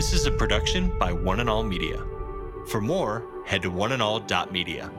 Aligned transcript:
This 0.00 0.14
is 0.14 0.24
a 0.24 0.30
production 0.30 0.98
by 0.98 1.12
One 1.12 1.40
and 1.40 1.50
All 1.50 1.62
Media. 1.62 2.02
For 2.68 2.80
more, 2.80 3.22
head 3.44 3.60
to 3.60 3.70
oneandall.media. 3.70 4.90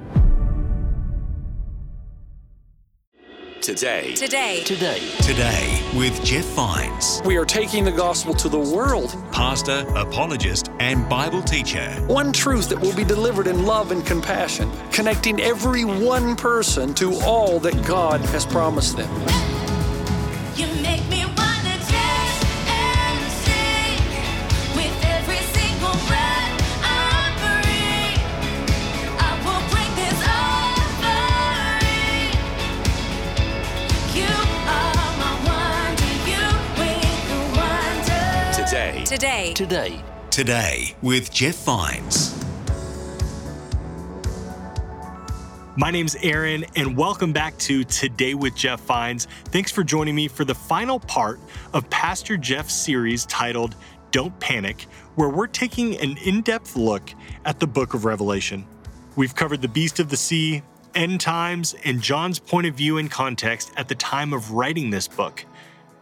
Today. 3.62 4.14
Today. 4.14 4.64
Today. 4.64 5.00
Today 5.22 5.92
with 5.96 6.24
Jeff 6.24 6.46
Vines, 6.54 7.20
We 7.26 7.36
are 7.38 7.46
taking 7.46 7.84
the 7.84 7.92
gospel 7.92 8.36
to 8.36 8.48
the 8.48 8.60
world. 8.60 9.16
pastor, 9.32 9.88
apologist, 9.96 10.70
and 10.80 11.10
Bible 11.10 11.42
teacher. 11.42 11.90
One 12.06 12.32
truth 12.32 12.70
that 12.70 12.80
will 12.80 12.96
be 12.96 13.04
delivered 13.04 13.48
in 13.48 13.66
love 13.66 13.92
and 13.92 14.06
compassion, 14.06 14.70
connecting 14.92 15.42
every 15.42 15.84
one 15.84 16.36
person 16.36 16.94
to 16.94 17.16
all 17.22 17.60
that 17.62 17.84
God 17.88 18.22
has 18.22 18.46
promised 18.46 18.98
them. 18.98 19.51
Today. 39.12 39.52
Today. 39.52 39.90
Today. 39.90 40.04
Today 40.30 40.96
with 41.02 41.34
Jeff 41.34 41.66
Vines. 41.66 42.34
My 45.76 45.92
name's 45.92 46.16
Aaron, 46.22 46.64
and 46.78 46.96
welcome 46.96 47.34
back 47.34 47.58
to 47.58 47.84
Today 47.84 48.36
with 48.36 48.56
Jeff 48.56 48.80
Vines. 48.80 49.28
Thanks 49.48 49.70
for 49.70 49.84
joining 49.84 50.16
me 50.16 50.30
for 50.30 50.46
the 50.46 50.56
final 50.56 50.98
part 50.98 51.42
of 51.74 51.90
Pastor 51.90 52.38
Jeff's 52.38 52.74
series 52.74 53.26
titled 53.26 53.76
Don't 54.12 54.40
Panic, 54.40 54.84
where 55.16 55.28
we're 55.28 55.48
taking 55.48 55.98
an 55.98 56.16
in 56.24 56.42
depth 56.42 56.78
look 56.78 57.14
at 57.44 57.60
the 57.60 57.68
book 57.68 57.94
of 57.94 58.06
Revelation. 58.06 58.66
We've 59.18 59.36
covered 59.36 59.62
the 59.62 59.68
beast 59.68 60.00
of 60.00 60.10
the 60.10 60.16
sea, 60.16 60.64
end 60.96 61.20
times, 61.20 61.76
and 61.84 62.02
John's 62.02 62.40
point 62.40 62.66
of 62.66 62.76
view 62.76 62.98
and 62.98 63.12
context 63.12 63.74
at 63.76 63.90
the 63.90 63.96
time 63.96 64.32
of 64.32 64.52
writing 64.52 64.90
this 64.90 65.10
book. 65.10 65.44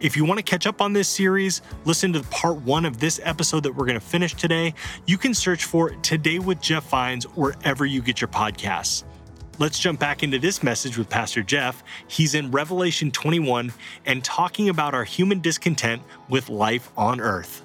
If 0.00 0.16
you 0.16 0.24
want 0.24 0.38
to 0.38 0.42
catch 0.42 0.66
up 0.66 0.80
on 0.80 0.94
this 0.94 1.08
series, 1.08 1.60
listen 1.84 2.14
to 2.14 2.22
part 2.22 2.56
one 2.62 2.86
of 2.86 3.00
this 3.00 3.20
episode 3.22 3.64
that 3.64 3.74
we're 3.74 3.84
going 3.84 4.00
to 4.00 4.04
finish 4.04 4.32
today. 4.32 4.72
You 5.04 5.18
can 5.18 5.34
search 5.34 5.64
for 5.64 5.90
Today 5.96 6.38
with 6.38 6.58
Jeff 6.62 6.88
Vines 6.88 7.24
wherever 7.36 7.84
you 7.84 8.00
get 8.00 8.18
your 8.18 8.28
podcasts. 8.28 9.04
Let's 9.58 9.78
jump 9.78 10.00
back 10.00 10.22
into 10.22 10.38
this 10.38 10.62
message 10.62 10.96
with 10.96 11.10
Pastor 11.10 11.42
Jeff. 11.42 11.84
He's 12.08 12.34
in 12.34 12.50
Revelation 12.50 13.10
21 13.10 13.74
and 14.06 14.24
talking 14.24 14.70
about 14.70 14.94
our 14.94 15.04
human 15.04 15.40
discontent 15.40 16.00
with 16.30 16.48
life 16.48 16.90
on 16.96 17.20
earth. 17.20 17.62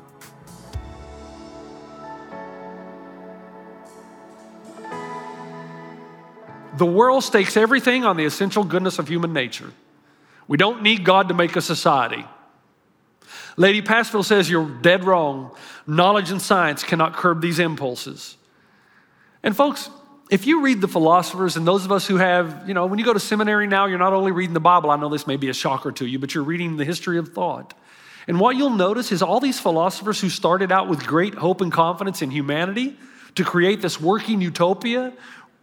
The 6.75 6.86
world 6.86 7.23
stakes 7.23 7.55
everything 7.55 8.03
on 8.03 8.17
the 8.17 8.25
essential 8.25 8.66
goodness 8.66 8.99
of 8.99 9.08
human 9.08 9.31
nature. 9.31 9.72
We 10.48 10.58
don't 10.58 10.84
need 10.84 11.04
God 11.04 11.30
to 11.30 11.34
make 11.34 11.56
a 11.56 11.62
society. 11.62 12.26
Lady 13.58 13.82
Passville 13.82 14.24
says 14.24 14.50
you're 14.50 14.70
dead 14.70 15.04
wrong. 15.04 15.56
Knowledge 15.88 16.32
and 16.32 16.42
science 16.42 16.84
cannot 16.84 17.14
curb 17.14 17.42
these 17.42 17.60
impulses. 17.60 18.38
And 19.44 19.56
folks, 19.56 19.90
if 20.30 20.48
you 20.48 20.62
read 20.62 20.82
the 20.82 20.88
philosophers 20.88 21.56
and 21.56 21.68
those 21.68 21.86
of 21.86 21.92
us 21.92 22.08
who 22.08 22.18
have, 22.18 22.68
you 22.68 22.73
know, 22.73 22.88
when 22.88 23.00
you 23.00 23.06
go 23.06 23.14
to 23.14 23.20
seminary 23.20 23.68
now, 23.68 23.86
you're 23.86 24.00
not 24.00 24.14
only 24.14 24.32
reading 24.32 24.54
the 24.54 24.60
Bible, 24.60 24.90
I 24.90 24.98
know 24.98 25.10
this 25.10 25.28
may 25.28 25.38
be 25.38 25.50
a 25.50 25.54
shocker 25.54 25.92
to 25.94 26.06
you, 26.06 26.20
but 26.20 26.34
you're 26.34 26.44
reading 26.44 26.78
the 26.78 26.86
history 26.86 27.18
of 27.18 27.30
thought. 27.30 27.73
And 28.28 28.40
what 28.40 28.56
you'll 28.56 28.72
notice 28.72 29.12
is 29.12 29.22
all 29.22 29.40
these 29.40 29.60
philosophers 29.60 30.20
who 30.20 30.30
started 30.30 30.72
out 30.72 30.90
with 30.90 31.06
great 31.06 31.36
hope 31.36 31.62
and 31.62 31.72
confidence 31.72 32.23
in 32.23 32.32
humanity 32.32 32.98
to 33.36 33.44
create 33.44 33.82
this 33.82 34.02
working 34.02 34.42
utopia 34.42 35.14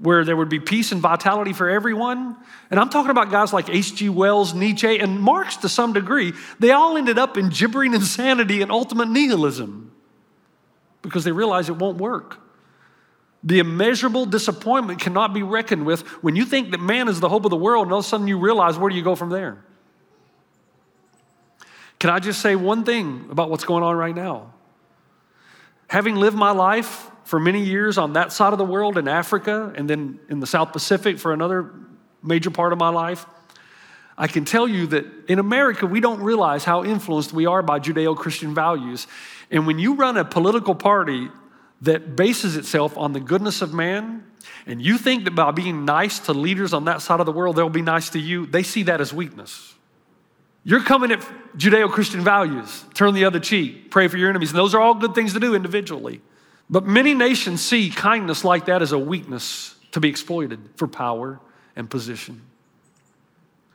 where 0.03 0.25
there 0.25 0.37
would 0.37 0.49
be 0.49 0.59
peace 0.59 0.91
and 0.91 1.01
vitality 1.01 1.53
for 1.53 1.71
everyone. 1.71 2.37
And 2.71 2.81
I'm 2.81 2.91
talking 2.91 3.13
about 3.13 3.31
guys 3.31 3.53
like 3.53 3.71
H.G. 3.71 4.09
Wells, 4.09 4.53
Nietzsche, 4.53 4.99
and 4.99 5.21
Marx 5.21 5.59
to 5.59 5.69
some 5.69 5.93
degree. 5.93 6.33
They 6.59 6.73
all 6.73 6.97
ended 6.97 7.19
up 7.19 7.37
in 7.37 7.51
gibbering 7.51 7.95
insanity 7.95 8.63
and 8.63 8.73
ultimate 8.73 9.09
nihilism 9.09 9.93
because 11.03 11.23
they 11.23 11.31
realized 11.31 11.69
it 11.69 11.77
won't 11.77 11.99
work. 11.99 12.39
The 13.45 13.61
immeasurable 13.61 14.27
disappointment 14.27 15.01
cannot 15.01 15.33
be 15.33 15.45
reckoned 15.45 15.87
with 15.87 16.03
when 16.23 16.35
you 16.35 16.45
think 16.45 16.73
that 16.73 16.81
man 16.81 17.09
is 17.09 17.21
the 17.21 17.29
hope 17.29 17.45
of 17.45 17.51
the 17.51 17.57
world, 17.57 17.87
and 17.87 17.93
all 17.93 18.01
of 18.01 18.05
a 18.05 18.09
sudden 18.09 18.27
you 18.27 18.39
realize 18.39 18.77
where 18.77 18.91
do 18.91 18.97
you 18.97 19.05
go 19.05 19.15
from 19.15 19.31
there? 19.31 19.65
Can 22.01 22.11
I 22.11 22.19
just 22.19 22.41
say 22.41 22.57
one 22.57 22.83
thing 22.83 23.29
about 23.31 23.51
what's 23.51 23.65
going 23.65 23.85
on 23.85 23.95
right 23.95 24.15
now? 24.15 24.53
Having 25.87 26.17
lived 26.17 26.37
my 26.37 26.51
life 26.51 27.09
for 27.33 27.41
many 27.41 27.63
years 27.63 27.97
on 27.97 28.13
that 28.13 28.31
side 28.31 28.53
of 28.53 28.59
the 28.59 28.65
world 28.67 28.99
in 28.99 29.09
Africa 29.09 29.73
and 29.75 29.89
then 29.89 30.21
in 30.29 30.41
the 30.41 30.47
South 30.47 30.71
Pacific 30.71 31.19
for 31.19 31.33
another 31.33 31.73
major 32.23 32.51
part 32.51 32.75
of 32.75 32.79
my 32.79 32.91
life, 32.91 33.25
I 34.19 34.27
can 34.27 34.45
tell 34.45 34.69
you 34.69 34.87
that 34.89 35.07
in 35.29 35.39
America, 35.39 35.87
we 35.87 36.01
don't 36.01 36.21
realize 36.21 36.63
how 36.63 36.85
influenced 36.85 37.33
we 37.33 37.47
are 37.47 37.63
by 37.63 37.81
Judeo 37.81 38.15
Christian 38.15 38.55
values. 38.55 39.07
And 39.51 39.67
when 39.67 39.79
you 39.79 39.95
run 39.95 40.19
a 40.19 40.27
political 40.27 40.75
party 40.75 41.31
that 41.81 42.17
bases 42.17 42.59
itself 42.59 42.99
on 42.99 43.15
the 43.15 43.21
goodness 43.21 43.63
of 43.63 43.73
man, 43.73 44.27
and 44.67 44.83
you 44.83 44.99
think 44.99 45.25
that 45.25 45.35
by 45.35 45.53
being 45.53 45.87
nice 45.87 46.19
to 46.19 46.35
leaders 46.35 46.75
on 46.75 46.85
that 46.85 47.01
side 47.01 47.21
of 47.21 47.25
the 47.25 47.33
world, 47.33 47.57
they'll 47.57 47.71
be 47.71 47.81
nice 47.81 48.11
to 48.11 48.19
you, 48.19 48.45
they 48.45 48.63
see 48.63 48.83
that 48.83 49.01
as 49.01 49.15
weakness. 49.15 49.73
You're 50.65 50.85
coming 50.85 51.11
at 51.11 51.21
Judeo 51.57 51.91
Christian 51.91 52.21
values, 52.21 52.85
turn 52.93 53.15
the 53.15 53.25
other 53.25 53.41
cheek, 53.41 53.91
pray 53.91 54.07
for 54.09 54.19
your 54.19 54.29
enemies. 54.29 54.51
And 54.51 54.59
those 54.59 54.75
are 54.75 54.83
all 54.83 54.93
good 54.93 55.15
things 55.15 55.33
to 55.33 55.41
do 55.41 55.55
individually. 55.55 56.21
But 56.73 56.87
many 56.87 57.13
nations 57.13 57.61
see 57.61 57.91
kindness 57.91 58.45
like 58.45 58.65
that 58.65 58.81
as 58.81 58.93
a 58.93 58.99
weakness 58.99 59.77
to 59.93 60.01
be 60.01 60.09
exploited 60.09 60.71
for 60.77 60.89
power 60.89 61.39
and 61.77 61.89
position. 61.89 62.41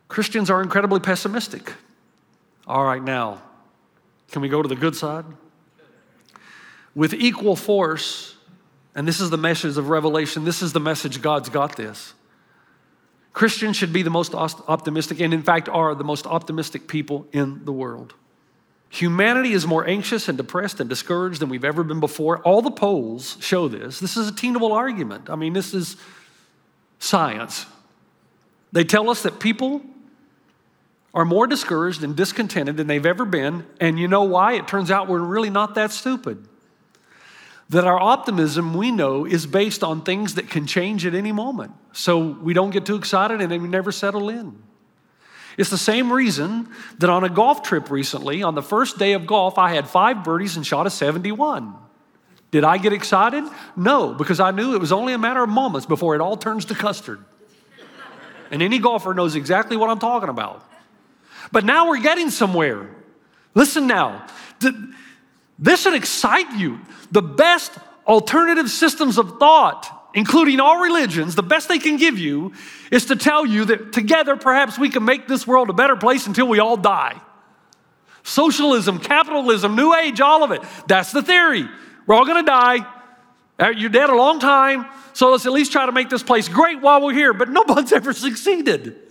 Christians 0.08 0.50
are 0.50 0.63
incredibly 0.63 1.00
pessimistic. 1.00 1.74
All 2.66 2.84
right, 2.84 3.02
now, 3.02 3.44
can 4.31 4.41
we 4.41 4.50
go 4.50 4.63
to 4.63 4.68
the 4.68 4.75
good 4.75 4.96
side? 4.96 5.25
With 6.96 7.13
equal 7.13 7.56
force, 7.56 8.35
and 8.96 9.08
this 9.08 9.19
is 9.19 9.29
the 9.29 9.38
message 9.38 9.78
of 9.78 9.90
Revelation, 9.90 10.44
this 10.44 10.64
is 10.64 10.74
the 10.74 10.79
message 10.79 11.22
God's 11.22 11.50
got 11.50 11.75
this. 11.75 12.16
Christians 13.31 13.75
should 13.78 13.94
be 13.94 14.02
the 14.02 14.09
most 14.09 14.34
optimistic, 14.34 15.19
and 15.19 15.35
in 15.35 15.44
fact, 15.44 15.69
are 15.69 15.94
the 15.94 16.03
most 16.03 16.25
optimistic 16.25 16.88
people 16.88 17.28
in 17.31 17.64
the 17.64 17.72
world. 17.72 18.16
Humanity 18.89 19.51
is 19.51 19.67
more 19.67 19.85
anxious 19.87 20.29
and 20.29 20.37
depressed 20.37 20.79
and 20.79 20.89
discouraged 20.89 21.41
than 21.41 21.49
we've 21.49 21.65
ever 21.65 21.83
been 21.83 21.99
before. 21.99 22.39
All 22.39 22.61
the 22.61 22.71
polls 22.71 23.37
show 23.41 23.67
this. 23.67 23.99
This 23.99 24.15
is 24.15 24.29
a 24.29 24.31
tenable 24.33 24.71
argument. 24.71 25.29
I 25.29 25.35
mean, 25.35 25.53
this 25.53 25.73
is 25.73 25.97
science. 26.99 27.65
They 28.71 28.83
tell 28.83 29.09
us 29.09 29.23
that 29.23 29.39
people 29.39 29.81
are 31.13 31.25
more 31.25 31.47
discouraged 31.47 32.03
and 32.03 32.15
discontented 32.15 32.77
than 32.77 32.87
they've 32.87 33.05
ever 33.05 33.25
been. 33.25 33.65
And 33.79 33.99
you 33.99 34.07
know 34.07 34.23
why? 34.23 34.53
It 34.53 34.67
turns 34.67 34.91
out 34.91 35.07
we're 35.07 35.19
really 35.19 35.49
not 35.49 35.75
that 35.75 35.91
stupid. 35.91 36.47
That 37.69 37.85
our 37.85 37.99
optimism, 37.99 38.73
we 38.73 38.91
know, 38.91 39.25
is 39.25 39.45
based 39.45 39.83
on 39.83 40.03
things 40.03 40.35
that 40.35 40.49
can 40.49 40.65
change 40.65 41.05
at 41.05 41.13
any 41.13 41.33
moment. 41.33 41.73
So 41.91 42.19
we 42.19 42.53
don't 42.53 42.69
get 42.69 42.85
too 42.85 42.95
excited 42.95 43.41
and 43.41 43.51
then 43.51 43.61
we 43.61 43.67
never 43.67 43.91
settle 43.91 44.29
in. 44.29 44.61
It's 45.57 45.72
the 45.72 45.78
same 45.78 46.13
reason 46.13 46.69
that 47.00 47.09
on 47.09 47.23
a 47.23 47.29
golf 47.29 47.63
trip 47.63 47.90
recently, 47.90 48.44
on 48.44 48.53
the 48.53 48.62
first 48.62 49.00
day 49.00 49.13
of 49.13 49.25
golf, 49.25 49.57
I 49.57 49.73
had 49.73 49.88
five 49.90 50.23
birdies 50.23 50.56
and 50.56 50.66
shot 50.66 50.85
a 50.85 50.90
71. 50.91 51.73
Did 52.51 52.63
I 52.63 52.78
get 52.78 52.94
excited? 52.94 53.44
No, 53.75 54.13
because 54.13 54.40
I 54.40 54.51
knew 54.51 54.75
it 54.75 54.79
was 54.79 54.91
only 54.91 55.13
a 55.13 55.17
matter 55.17 55.44
of 55.44 55.50
moments 55.50 55.88
before 55.88 56.16
it 56.16 56.22
all 56.22 56.38
turns 56.38 56.66
to 56.66 56.75
custard. 56.75 57.23
And 58.51 58.62
any 58.62 58.79
golfer 58.79 59.13
knows 59.13 59.35
exactly 59.35 59.75
what 59.75 59.90
I'm 59.90 60.00
talking 60.00 60.29
about. 60.29 60.63
But 61.51 61.66
now 61.66 61.90
we're 61.90 62.01
getting 62.01 62.29
somewhere. 62.29 62.90
Listen 63.56 63.88
now. 63.88 64.25
This 65.59 65.81
should 65.81 65.96
excite 65.96 66.53
you. 66.53 66.79
The 67.12 67.22
best 67.22 67.73
alternative 68.05 68.70
systems 68.70 69.17
of 69.17 69.40
thought, 69.40 69.97
including 70.13 70.59
all 70.59 70.79
religions, 70.79 71.35
the 71.35 71.43
best 71.43 71.67
they 71.67 71.79
can 71.79 71.97
give 71.97 72.17
you 72.17 72.53
is 72.91 73.05
to 73.05 73.15
tell 73.15 73.45
you 73.45 73.65
that 73.65 73.93
together 73.93 74.35
perhaps 74.35 74.77
we 74.77 74.89
can 74.89 75.05
make 75.05 75.27
this 75.27 75.45
world 75.45 75.69
a 75.69 75.73
better 75.73 75.95
place 75.95 76.27
until 76.27 76.47
we 76.47 76.59
all 76.59 76.77
die. 76.77 77.19
Socialism, 78.23 78.99
capitalism, 78.99 79.75
New 79.75 79.93
Age, 79.93 80.19
all 80.19 80.43
of 80.43 80.51
it. 80.51 80.61
That's 80.87 81.11
the 81.11 81.21
theory. 81.21 81.67
We're 82.05 82.15
all 82.15 82.25
gonna 82.25 82.43
die. 82.43 82.85
Uh, 83.59 83.69
You're 83.69 83.89
dead 83.89 84.09
a 84.09 84.15
long 84.15 84.39
time, 84.39 84.85
so 85.13 85.31
let's 85.31 85.45
at 85.45 85.51
least 85.51 85.71
try 85.71 85.85
to 85.85 85.91
make 85.91 86.09
this 86.09 86.23
place 86.23 86.47
great 86.47 86.81
while 86.81 87.01
we're 87.01 87.13
here. 87.13 87.33
But 87.33 87.49
nobody's 87.49 87.91
ever 87.93 88.13
succeeded. 88.13 89.06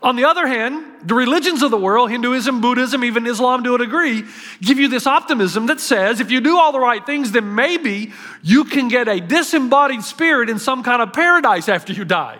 On 0.00 0.14
the 0.14 0.24
other 0.24 0.46
hand, 0.46 0.84
the 1.02 1.14
religions 1.14 1.62
of 1.62 1.70
the 1.70 1.76
world, 1.76 2.10
Hinduism, 2.10 2.60
Buddhism, 2.60 3.02
even 3.02 3.26
Islam 3.26 3.64
to 3.64 3.74
a 3.74 3.78
degree, 3.78 4.24
give 4.60 4.78
you 4.78 4.88
this 4.88 5.06
optimism 5.06 5.66
that 5.66 5.80
says 5.80 6.20
if 6.20 6.30
you 6.30 6.40
do 6.40 6.56
all 6.56 6.70
the 6.70 6.78
right 6.78 7.04
things, 7.04 7.32
then 7.32 7.54
maybe 7.54 8.12
you 8.42 8.64
can 8.64 8.88
get 8.88 9.08
a 9.08 9.20
disembodied 9.20 10.04
spirit 10.04 10.50
in 10.50 10.58
some 10.58 10.84
kind 10.84 11.02
of 11.02 11.12
paradise 11.12 11.68
after 11.68 11.92
you 11.92 12.04
die. 12.04 12.38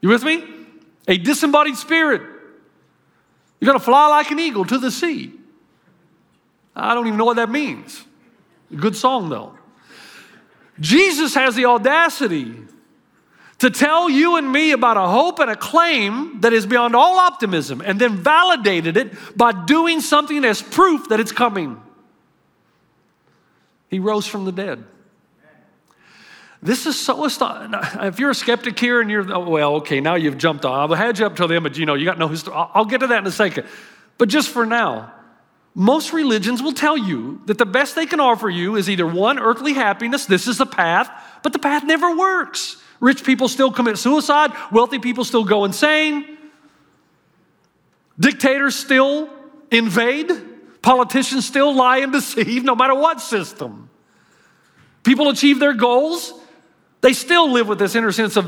You 0.00 0.08
with 0.08 0.22
me? 0.22 0.44
A 1.08 1.18
disembodied 1.18 1.76
spirit. 1.76 2.22
You're 3.60 3.66
going 3.66 3.78
to 3.78 3.84
fly 3.84 4.08
like 4.08 4.30
an 4.30 4.38
eagle 4.38 4.64
to 4.64 4.78
the 4.78 4.90
sea. 4.90 5.32
I 6.74 6.94
don't 6.94 7.06
even 7.06 7.18
know 7.18 7.24
what 7.24 7.36
that 7.36 7.50
means. 7.50 8.04
Good 8.74 8.96
song, 8.96 9.28
though. 9.28 9.58
Jesus 10.80 11.34
has 11.34 11.54
the 11.54 11.66
audacity 11.66 12.56
to 13.62 13.70
tell 13.70 14.10
you 14.10 14.38
and 14.38 14.50
me 14.50 14.72
about 14.72 14.96
a 14.96 15.06
hope 15.06 15.38
and 15.38 15.48
a 15.48 15.54
claim 15.54 16.40
that 16.40 16.52
is 16.52 16.66
beyond 16.66 16.96
all 16.96 17.16
optimism 17.16 17.80
and 17.80 18.00
then 18.00 18.16
validated 18.16 18.96
it 18.96 19.12
by 19.36 19.52
doing 19.52 20.00
something 20.00 20.44
as 20.44 20.60
proof 20.60 21.08
that 21.10 21.20
it's 21.20 21.30
coming. 21.30 21.80
He 23.88 24.00
rose 24.00 24.26
from 24.26 24.46
the 24.46 24.50
dead. 24.50 24.84
This 26.60 26.86
is 26.86 26.98
so 26.98 27.24
astonishing. 27.24 28.00
If 28.00 28.18
you're 28.18 28.30
a 28.30 28.34
skeptic 28.34 28.76
here 28.76 29.00
and 29.00 29.08
you're, 29.08 29.32
oh, 29.32 29.48
well, 29.48 29.76
okay, 29.76 30.00
now 30.00 30.16
you've 30.16 30.38
jumped 30.38 30.64
on. 30.64 30.90
I've 30.90 30.98
had 30.98 31.20
you 31.20 31.26
up 31.26 31.36
till 31.36 31.46
the 31.46 31.54
end, 31.54 31.62
but 31.62 31.78
you 31.78 31.86
know, 31.86 31.94
you 31.94 32.04
got 32.04 32.18
no 32.18 32.26
history. 32.26 32.52
I'll 32.52 32.70
I'll 32.74 32.84
get 32.84 32.98
to 32.98 33.06
that 33.06 33.18
in 33.18 33.26
a 33.28 33.30
second. 33.30 33.68
But 34.18 34.28
just 34.28 34.48
for 34.48 34.66
now, 34.66 35.12
most 35.72 36.12
religions 36.12 36.60
will 36.60 36.72
tell 36.72 36.98
you 36.98 37.40
that 37.46 37.58
the 37.58 37.66
best 37.66 37.94
they 37.94 38.06
can 38.06 38.18
offer 38.18 38.50
you 38.50 38.74
is 38.74 38.90
either 38.90 39.06
one, 39.06 39.38
earthly 39.38 39.72
happiness, 39.72 40.26
this 40.26 40.48
is 40.48 40.58
the 40.58 40.66
path, 40.66 41.08
but 41.44 41.52
the 41.52 41.60
path 41.60 41.84
never 41.84 42.16
works. 42.16 42.81
Rich 43.02 43.24
people 43.24 43.48
still 43.48 43.72
commit 43.72 43.98
suicide, 43.98 44.52
wealthy 44.70 45.00
people 45.00 45.24
still 45.24 45.42
go 45.42 45.64
insane, 45.64 46.38
dictators 48.18 48.76
still 48.76 49.28
invade, 49.72 50.30
politicians 50.82 51.44
still 51.44 51.74
lie 51.74 51.98
and 51.98 52.12
deceive, 52.12 52.62
no 52.62 52.76
matter 52.76 52.94
what 52.94 53.20
system. 53.20 53.90
People 55.02 55.30
achieve 55.30 55.58
their 55.58 55.74
goals, 55.74 56.32
they 57.00 57.12
still 57.12 57.50
live 57.50 57.66
with 57.66 57.80
this 57.80 57.96
inner 57.96 58.12
sense 58.12 58.36
of 58.36 58.46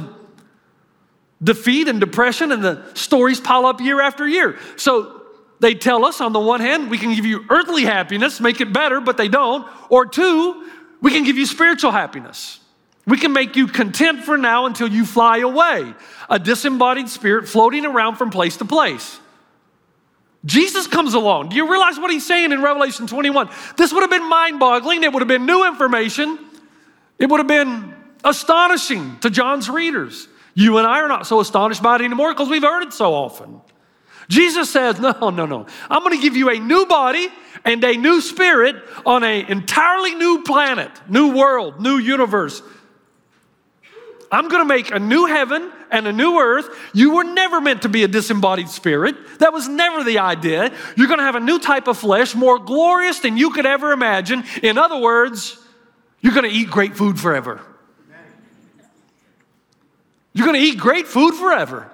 defeat 1.42 1.88
and 1.88 1.98
depression, 1.98 2.52
and 2.52 2.62
the 2.62 2.84
stories 2.94 3.40
pile 3.40 3.66
up 3.66 3.80
year 3.80 4.00
after 4.00 4.26
year. 4.26 4.56
So 4.76 5.22
they 5.58 5.74
tell 5.74 6.04
us, 6.04 6.20
on 6.20 6.32
the 6.32 6.38
one 6.38 6.60
hand, 6.60 6.90
we 6.90 6.98
can 6.98 7.12
give 7.12 7.26
you 7.26 7.44
earthly 7.50 7.82
happiness, 7.82 8.40
make 8.40 8.60
it 8.60 8.72
better, 8.72 9.00
but 9.00 9.16
they 9.16 9.26
don't. 9.26 9.66
Or 9.90 10.06
two, 10.06 10.70
we 11.00 11.10
can 11.10 11.24
give 11.24 11.36
you 11.36 11.44
spiritual 11.44 11.90
happiness. 11.90 12.60
We 13.06 13.18
can 13.18 13.32
make 13.32 13.56
you 13.56 13.66
content 13.66 14.24
for 14.24 14.38
now 14.38 14.66
until 14.66 14.88
you 14.88 15.04
fly 15.04 15.38
away, 15.38 15.92
a 16.30 16.38
disembodied 16.38 17.08
spirit 17.08 17.48
floating 17.48 17.84
around 17.84 18.16
from 18.16 18.30
place 18.30 18.56
to 18.58 18.64
place. 18.64 19.20
Jesus 20.44 20.86
comes 20.86 21.14
along. 21.14 21.50
Do 21.50 21.56
you 21.56 21.70
realize 21.70 21.98
what 21.98 22.10
he's 22.10 22.26
saying 22.26 22.52
in 22.52 22.62
Revelation 22.62 23.06
21? 23.06 23.48
This 23.76 23.92
would 23.92 24.00
have 24.00 24.10
been 24.10 24.28
mind 24.28 24.58
boggling. 24.58 25.02
It 25.02 25.12
would 25.12 25.20
have 25.20 25.28
been 25.28 25.46
new 25.46 25.66
information. 25.66 26.38
It 27.18 27.30
would 27.30 27.38
have 27.38 27.46
been 27.46 27.94
astonishing 28.24 29.18
to 29.20 29.30
John's 29.30 29.70
readers. 29.70 30.28
You 30.54 30.78
and 30.78 30.86
I 30.86 31.00
are 31.00 31.08
not 31.08 31.26
so 31.26 31.40
astonished 31.40 31.82
by 31.82 31.96
it 31.96 32.02
anymore 32.02 32.32
because 32.32 32.48
we've 32.48 32.62
heard 32.62 32.82
it 32.82 32.92
so 32.92 33.14
often. 33.14 33.60
Jesus 34.28 34.70
says, 34.70 35.00
No, 35.00 35.30
no, 35.30 35.46
no. 35.46 35.66
I'm 35.90 36.02
going 36.02 36.16
to 36.16 36.22
give 36.22 36.36
you 36.36 36.50
a 36.50 36.58
new 36.58 36.86
body 36.86 37.28
and 37.64 37.82
a 37.82 37.96
new 37.96 38.20
spirit 38.20 38.76
on 39.06 39.24
an 39.24 39.46
entirely 39.46 40.14
new 40.14 40.42
planet, 40.42 40.90
new 41.08 41.34
world, 41.34 41.80
new 41.80 41.96
universe. 41.96 42.62
I'm 44.34 44.48
going 44.48 44.62
to 44.62 44.68
make 44.68 44.90
a 44.90 44.98
new 44.98 45.26
heaven 45.26 45.70
and 45.92 46.08
a 46.08 46.12
new 46.12 46.40
earth. 46.40 46.68
You 46.92 47.14
were 47.14 47.22
never 47.22 47.60
meant 47.60 47.82
to 47.82 47.88
be 47.88 48.02
a 48.02 48.08
disembodied 48.08 48.68
spirit. 48.68 49.38
That 49.38 49.52
was 49.52 49.68
never 49.68 50.02
the 50.02 50.18
idea. 50.18 50.72
You're 50.96 51.06
going 51.06 51.20
to 51.20 51.24
have 51.24 51.36
a 51.36 51.40
new 51.40 51.60
type 51.60 51.86
of 51.86 51.96
flesh, 51.98 52.34
more 52.34 52.58
glorious 52.58 53.20
than 53.20 53.36
you 53.36 53.50
could 53.50 53.64
ever 53.64 53.92
imagine. 53.92 54.42
In 54.62 54.76
other 54.76 54.98
words, 54.98 55.56
you're 56.20 56.34
going 56.34 56.50
to 56.50 56.54
eat 56.54 56.68
great 56.68 56.96
food 56.96 57.18
forever. 57.20 57.60
You're 60.32 60.46
going 60.46 60.60
to 60.60 60.66
eat 60.66 60.78
great 60.78 61.06
food 61.06 61.34
forever. 61.34 61.88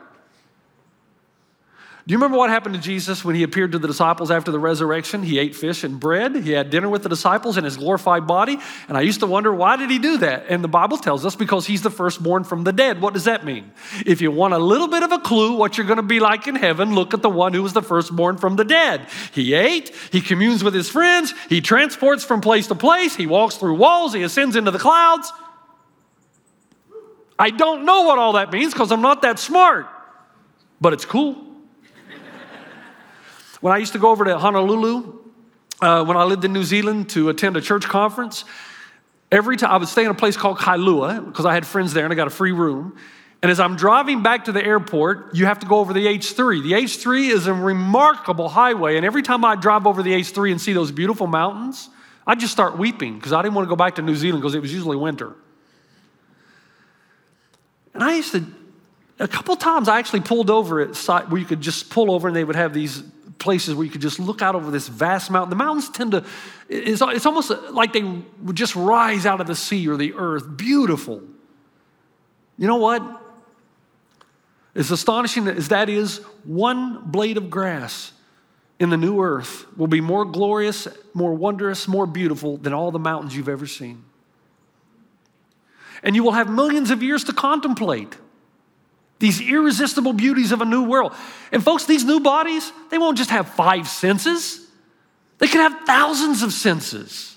Do 2.11 2.13
you 2.15 2.19
remember 2.19 2.39
what 2.39 2.51
happened 2.51 2.75
to 2.75 2.81
Jesus 2.81 3.25
when 3.25 3.37
he 3.37 3.45
appeared 3.45 3.71
to 3.71 3.79
the 3.79 3.87
disciples 3.87 4.33
after 4.33 4.51
the 4.51 4.59
resurrection? 4.59 5.23
He 5.23 5.39
ate 5.39 5.55
fish 5.55 5.85
and 5.85 6.01
bread. 6.01 6.35
He 6.35 6.51
had 6.51 6.69
dinner 6.69 6.89
with 6.89 7.05
the 7.05 7.09
disciples 7.09 7.57
in 7.57 7.63
his 7.63 7.77
glorified 7.77 8.27
body. 8.27 8.59
And 8.89 8.99
I 8.99 9.03
used 9.03 9.21
to 9.21 9.29
wonder, 9.29 9.55
why 9.55 9.77
did 9.77 9.91
he 9.91 10.01
do 10.01 10.17
that? 10.17 10.47
And 10.49 10.65
the 10.65 10.67
Bible 10.67 10.97
tells 10.97 11.25
us 11.25 11.37
because 11.37 11.69
he's 11.69 11.83
the 11.83 11.91
firstborn 11.91 12.43
from 12.43 12.65
the 12.65 12.73
dead. 12.73 13.01
What 13.01 13.15
does 13.15 13.27
that 13.27 13.45
mean? 13.45 13.71
If 14.05 14.21
you 14.21 14.33
want 14.33 14.55
a 14.55 14.59
little 14.59 14.89
bit 14.89 15.05
of 15.05 15.13
a 15.13 15.21
clue 15.21 15.55
what 15.55 15.79
you're 15.79 15.87
going 15.87 15.99
to 15.99 16.03
be 16.03 16.19
like 16.19 16.49
in 16.49 16.57
heaven, 16.57 16.97
look 16.97 17.15
at 17.15 17.23
the 17.23 17.31
one 17.31 17.55
who 17.55 17.63
was 17.63 17.75
the 17.75 17.81
firstborn 17.81 18.39
from 18.39 18.57
the 18.57 18.65
dead. 18.65 19.07
He 19.31 19.55
ate, 19.55 19.95
he 20.11 20.21
communes 20.21 20.65
with 20.65 20.75
his 20.75 20.91
friends, 20.91 21.33
he 21.49 21.61
transports 21.61 22.25
from 22.25 22.41
place 22.41 22.67
to 22.67 22.75
place, 22.75 23.15
he 23.15 23.29
walks 23.29 23.55
through 23.55 23.77
walls, 23.77 24.15
he 24.15 24.25
ascends 24.25 24.57
into 24.57 24.73
the 24.73 24.81
clouds. 24.81 25.33
I 27.39 27.51
don't 27.51 27.85
know 27.85 28.03
what 28.03 28.19
all 28.19 28.33
that 28.33 28.51
means 28.51 28.73
because 28.73 28.91
I'm 28.91 29.01
not 29.01 29.23
that 29.23 29.39
smart, 29.39 29.87
but 30.81 30.93
it's 30.93 31.05
cool. 31.05 31.47
When 33.61 33.75
I 33.75 33.77
used 33.77 33.93
to 33.93 33.99
go 33.99 34.11
over 34.11 34.25
to 34.25 34.39
Honolulu, 34.39 35.19
uh, 35.83 36.05
when 36.05 36.17
I 36.17 36.25
lived 36.25 36.45
in 36.45 36.53
New 36.53 36.65
Zealand 36.65 37.11
to 37.11 37.29
attend 37.29 37.57
a 37.57 37.61
church 37.61 37.85
conference, 37.85 38.45
every 39.31 39.57
time 39.57 39.71
I 39.71 39.77
would 39.77 39.89
stay 39.89 40.05
in 40.05 40.11
a 40.11 40.15
place 40.15 40.37
called 40.37 40.59
Kailua 40.59 41.25
because 41.25 41.45
I 41.45 41.53
had 41.53 41.67
friends 41.67 41.93
there 41.93 42.05
and 42.05 42.13
I 42.13 42.17
got 42.17 42.27
a 42.27 42.31
free 42.31 42.53
room. 42.53 42.97
And 43.43 43.51
as 43.51 43.59
I'm 43.59 43.77
driving 43.77 44.23
back 44.23 44.47
to 44.47 44.53
the 44.53 44.65
airport, 44.65 45.35
you 45.35 45.47
have 45.47 45.61
to 45.61 45.67
go 45.67 45.79
over 45.79 45.93
the 45.93 46.07
H3. 46.07 46.63
The 46.63 46.73
H3 46.73 47.31
is 47.31 47.47
a 47.47 47.55
remarkable 47.55 48.51
highway, 48.51 48.97
and 48.97 49.07
every 49.07 49.23
time 49.23 49.45
I 49.45 49.57
drive 49.57 49.87
over 49.87 50.03
the 50.03 50.13
H3 50.13 50.53
and 50.53 50.61
see 50.61 50.75
those 50.75 50.93
beautiful 50.93 51.27
mountains, 51.27 51.89
I 52.27 52.35
just 52.35 52.53
start 52.53 52.77
weeping 52.77 53.15
because 53.17 53.33
I 53.33 53.41
didn't 53.41 53.55
want 53.55 53.67
to 53.67 53.71
go 53.71 53.77
back 53.77 53.95
to 53.95 54.03
New 54.03 54.15
Zealand 54.15 54.43
because 54.43 54.55
it 54.55 54.61
was 54.61 54.73
usually 54.73 54.97
winter. 54.97 55.35
And 57.95 58.05
I 58.05 58.17
used 58.17 58.33
to, 58.33 58.45
a 59.19 59.29
couple 59.29 59.57
times 59.57 59.89
I 59.89 59.99
actually 59.99 60.21
pulled 60.21 60.51
over 60.51 60.81
at 60.81 60.95
site 60.95 61.31
where 61.31 61.41
you 61.41 61.47
could 61.47 61.63
just 61.63 61.89
pull 61.89 62.11
over 62.11 62.29
and 62.29 62.37
they 62.37 62.45
would 62.45 62.57
have 62.57 62.75
these 62.75 63.03
places 63.41 63.75
where 63.75 63.85
you 63.85 63.91
could 63.91 64.01
just 64.01 64.21
look 64.21 64.43
out 64.43 64.55
over 64.55 64.71
this 64.71 64.87
vast 64.87 65.31
mountain. 65.31 65.51
The 65.51 65.57
mountains 65.57 65.91
tend 65.91 66.13
to, 66.13 66.25
it's, 66.69 67.03
it's 67.03 67.27
almost 67.27 67.51
like 67.73 67.93
they 67.93 68.03
would 68.03 68.55
just 68.55 68.77
rise 68.77 69.27
out 69.27 69.41
of 69.41 69.49
the 69.49 69.57
sea 69.57 69.89
or 69.89 69.97
the 69.97 70.15
earth. 70.15 70.57
Beautiful. 70.57 71.23
You 72.57 72.69
know 72.69 72.77
what? 72.77 73.03
As 74.75 74.93
astonishing 74.93 75.49
as 75.49 75.69
that 75.69 75.89
is, 75.89 76.19
one 76.45 77.11
blade 77.11 77.37
of 77.37 77.51
grass 77.51 78.13
in 78.79 78.91
the 78.91 78.97
new 78.97 79.21
earth 79.21 79.67
will 79.77 79.89
be 79.89 80.01
more 80.01 80.25
glorious, 80.25 80.87
more 81.13 81.35
wondrous, 81.35 81.89
more 81.89 82.07
beautiful 82.07 82.57
than 82.57 82.73
all 82.73 82.91
the 82.91 82.99
mountains 82.99 83.35
you've 83.35 83.49
ever 83.49 83.67
seen. 83.67 84.05
And 86.03 86.15
you 86.15 86.23
will 86.23 86.33
have 86.33 86.49
millions 86.49 86.91
of 86.91 87.03
years 87.03 87.25
to 87.25 87.33
contemplate 87.33 88.17
these 89.21 89.41
irresistible 89.41 90.15
beauties 90.15 90.51
of 90.51 90.61
a 90.63 90.65
new 90.65 90.83
world. 90.83 91.15
And 91.53 91.63
folks, 91.63 91.85
these 91.85 92.05
new 92.05 92.21
bodies, 92.21 92.73
they 92.91 92.99
won't 92.99 93.17
just 93.17 93.31
have 93.31 93.49
five 93.51 93.87
senses, 93.87 94.67
they 95.39 95.47
can 95.47 95.61
have 95.71 95.87
thousands 95.87 96.43
of 96.43 96.53
senses. 96.53 97.37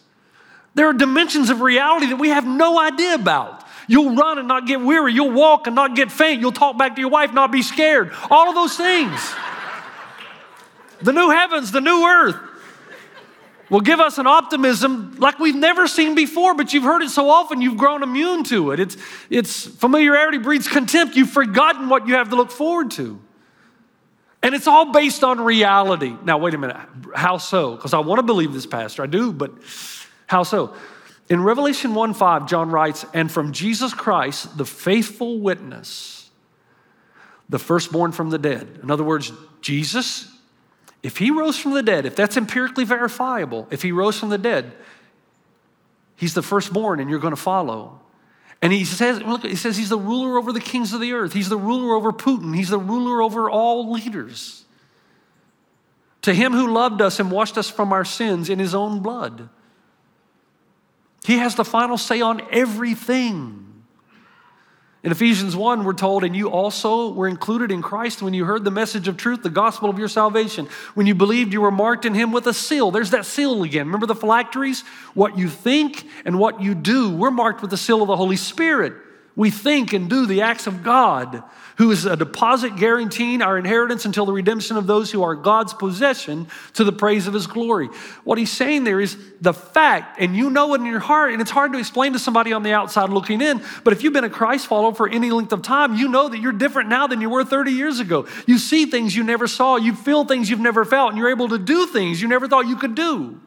There 0.75 0.87
are 0.87 0.93
dimensions 0.93 1.51
of 1.51 1.61
reality 1.61 2.07
that 2.07 2.15
we 2.15 2.29
have 2.29 2.47
no 2.47 2.79
idea 2.79 3.13
about. 3.13 3.63
You'll 3.87 4.15
run 4.15 4.39
and 4.39 4.47
not 4.47 4.65
get 4.65 4.81
weary. 4.81 5.13
You'll 5.13 5.31
walk 5.31 5.67
and 5.67 5.75
not 5.75 5.95
get 5.95 6.11
faint. 6.11 6.41
You'll 6.41 6.51
talk 6.51 6.79
back 6.79 6.95
to 6.95 7.01
your 7.01 7.11
wife, 7.11 7.31
not 7.31 7.51
be 7.51 7.61
scared. 7.61 8.11
All 8.31 8.49
of 8.49 8.55
those 8.55 8.75
things. 8.75 9.33
the 11.01 11.13
new 11.13 11.29
heavens, 11.29 11.71
the 11.71 11.81
new 11.81 12.03
earth 12.05 12.37
will 13.73 13.81
give 13.81 13.99
us 13.99 14.19
an 14.19 14.27
optimism 14.27 15.15
like 15.17 15.39
we've 15.39 15.55
never 15.55 15.87
seen 15.87 16.13
before, 16.13 16.53
but 16.53 16.73
you've 16.73 16.83
heard 16.83 17.01
it 17.01 17.09
so 17.09 17.27
often 17.27 17.59
you've 17.59 17.75
grown 17.75 18.03
immune 18.03 18.43
to 18.43 18.69
it. 18.69 18.79
It's, 18.79 18.97
it's 19.31 19.65
familiarity 19.65 20.37
breeds 20.37 20.67
contempt. 20.67 21.15
You've 21.15 21.31
forgotten 21.31 21.89
what 21.89 22.07
you 22.07 22.13
have 22.13 22.29
to 22.29 22.35
look 22.35 22.51
forward 22.51 22.91
to. 22.91 23.19
And 24.43 24.53
it's 24.53 24.67
all 24.67 24.91
based 24.91 25.23
on 25.23 25.41
reality. 25.41 26.15
Now, 26.23 26.37
wait 26.37 26.53
a 26.53 26.59
minute. 26.59 26.77
How 27.15 27.37
so? 27.37 27.75
Because 27.75 27.95
I 27.95 27.99
want 27.99 28.19
to 28.19 28.23
believe 28.23 28.53
this, 28.53 28.67
Pastor. 28.67 29.01
I 29.01 29.07
do, 29.07 29.33
but 29.33 29.51
how 30.27 30.43
so? 30.43 30.75
In 31.27 31.41
Revelation 31.41 31.95
1 31.95 32.13
5, 32.13 32.47
John 32.47 32.69
writes, 32.69 33.07
And 33.11 33.31
from 33.31 33.53
Jesus 33.53 33.91
Christ, 33.91 34.55
the 34.55 34.65
faithful 34.65 35.39
witness, 35.39 36.29
the 37.49 37.57
firstborn 37.57 38.11
from 38.11 38.29
the 38.29 38.37
dead. 38.37 38.81
In 38.83 38.91
other 38.91 39.03
words, 39.03 39.31
Jesus 39.61 40.31
if 41.03 41.17
he 41.17 41.29
rose 41.29 41.57
from 41.57 41.73
the 41.73 41.83
dead, 41.83 42.05
if 42.05 42.15
that's 42.15 42.37
empirically 42.37 42.85
verifiable, 42.85 43.67
if 43.69 43.81
he 43.81 43.91
rose 43.91 44.17
from 44.17 44.29
the 44.29 44.37
dead, 44.37 44.71
he's 46.15 46.33
the 46.33 46.41
firstborn 46.41 47.01
and 47.01 47.09
you're 47.09 47.19
going 47.19 47.35
to 47.35 47.41
follow. 47.41 47.99
And 48.61 48.71
he 48.71 48.85
says, 48.85 49.21
look, 49.21 49.43
he 49.43 49.57
says 49.57 49.75
he's 49.75 49.89
the 49.89 49.97
ruler 49.97 50.37
over 50.37 50.53
the 50.53 50.61
kings 50.61 50.93
of 50.93 51.01
the 51.01 51.11
earth. 51.11 51.33
He's 51.33 51.49
the 51.49 51.57
ruler 51.57 51.93
over 51.95 52.13
Putin. 52.13 52.55
He's 52.55 52.69
the 52.69 52.79
ruler 52.79 53.21
over 53.21 53.49
all 53.49 53.91
leaders. 53.91 54.63
To 56.21 56.33
him 56.33 56.53
who 56.53 56.71
loved 56.71 57.01
us 57.01 57.19
and 57.19 57.29
washed 57.29 57.57
us 57.57 57.69
from 57.69 57.91
our 57.91 58.05
sins 58.05 58.49
in 58.49 58.59
his 58.59 58.73
own 58.73 59.01
blood. 59.01 59.49
He 61.25 61.39
has 61.39 61.55
the 61.55 61.65
final 61.65 61.97
say 61.97 62.21
on 62.21 62.41
everything. 62.49 63.72
In 65.03 65.11
Ephesians 65.11 65.53
1, 65.53 65.83
we're 65.83 65.91
told, 65.91 66.23
and 66.23 66.33
you 66.33 66.49
also 66.49 67.11
were 67.11 67.27
included 67.27 67.71
in 67.71 67.81
Christ 67.81 68.21
when 68.21 68.33
you 68.33 68.45
heard 68.45 68.63
the 68.63 68.71
message 68.71 69.09
of 69.09 69.17
truth, 69.17 69.43
the 69.43 69.49
gospel 69.49 69.89
of 69.89 69.99
your 69.99 70.07
salvation. 70.07 70.69
When 70.93 71.07
you 71.07 71.13
believed, 71.13 71.51
you 71.51 71.59
were 71.59 71.71
marked 71.71 72.05
in 72.05 72.13
him 72.13 72.31
with 72.31 72.47
a 72.47 72.53
seal. 72.53 72.89
There's 72.89 73.09
that 73.09 73.25
seal 73.25 73.63
again. 73.63 73.87
Remember 73.87 74.05
the 74.05 74.15
phylacteries? 74.15 74.85
What 75.13 75.37
you 75.37 75.49
think 75.49 76.07
and 76.23 76.39
what 76.39 76.61
you 76.61 76.73
do. 76.73 77.13
We're 77.13 77.31
marked 77.31 77.61
with 77.61 77.69
the 77.69 77.77
seal 77.77 78.01
of 78.01 78.07
the 78.07 78.15
Holy 78.15 78.37
Spirit. 78.37 78.93
We 79.35 79.49
think 79.49 79.93
and 79.93 80.09
do 80.09 80.27
the 80.27 80.41
acts 80.43 80.67
of 80.67 80.83
God, 80.83 81.41
who 81.77 81.89
is 81.89 82.05
a 82.05 82.15
deposit 82.15 82.75
guaranteeing 82.75 83.41
our 83.41 83.57
inheritance 83.57 84.05
until 84.05 84.27
the 84.27 84.31
redemption 84.31 84.77
of 84.77 84.85
those 84.85 85.11
who 85.11 85.23
are 85.23 85.33
God's 85.33 85.73
possession 85.73 86.47
to 86.73 86.83
the 86.83 86.91
praise 86.91 87.25
of 87.25 87.33
his 87.33 87.47
glory. 87.47 87.87
What 88.23 88.37
he's 88.37 88.51
saying 88.51 88.83
there 88.83 89.01
is 89.01 89.17
the 89.41 89.53
fact, 89.53 90.19
and 90.19 90.35
you 90.35 90.51
know 90.51 90.75
it 90.75 90.81
in 90.81 90.85
your 90.85 90.99
heart, 90.99 91.31
and 91.31 91.41
it's 91.41 91.49
hard 91.49 91.73
to 91.73 91.79
explain 91.79 92.13
to 92.13 92.19
somebody 92.19 92.53
on 92.53 92.61
the 92.61 92.73
outside 92.73 93.09
looking 93.09 93.41
in, 93.41 93.59
but 93.83 93.91
if 93.91 94.03
you've 94.03 94.13
been 94.13 94.23
a 94.23 94.29
Christ 94.29 94.67
follower 94.67 94.93
for 94.93 95.09
any 95.09 95.31
length 95.31 95.51
of 95.51 95.63
time, 95.63 95.95
you 95.95 96.09
know 96.09 96.29
that 96.29 96.39
you're 96.39 96.51
different 96.51 96.89
now 96.89 97.07
than 97.07 97.19
you 97.19 97.29
were 97.31 97.43
30 97.43 97.71
years 97.71 97.99
ago. 97.99 98.27
You 98.45 98.59
see 98.59 98.85
things 98.85 99.15
you 99.15 99.23
never 99.23 99.47
saw, 99.47 99.77
you 99.77 99.95
feel 99.95 100.25
things 100.25 100.51
you've 100.51 100.59
never 100.59 100.85
felt, 100.85 101.09
and 101.09 101.17
you're 101.17 101.31
able 101.31 101.49
to 101.49 101.57
do 101.57 101.87
things 101.87 102.21
you 102.21 102.27
never 102.27 102.47
thought 102.47 102.67
you 102.67 102.75
could 102.75 102.93
do. 102.93 103.41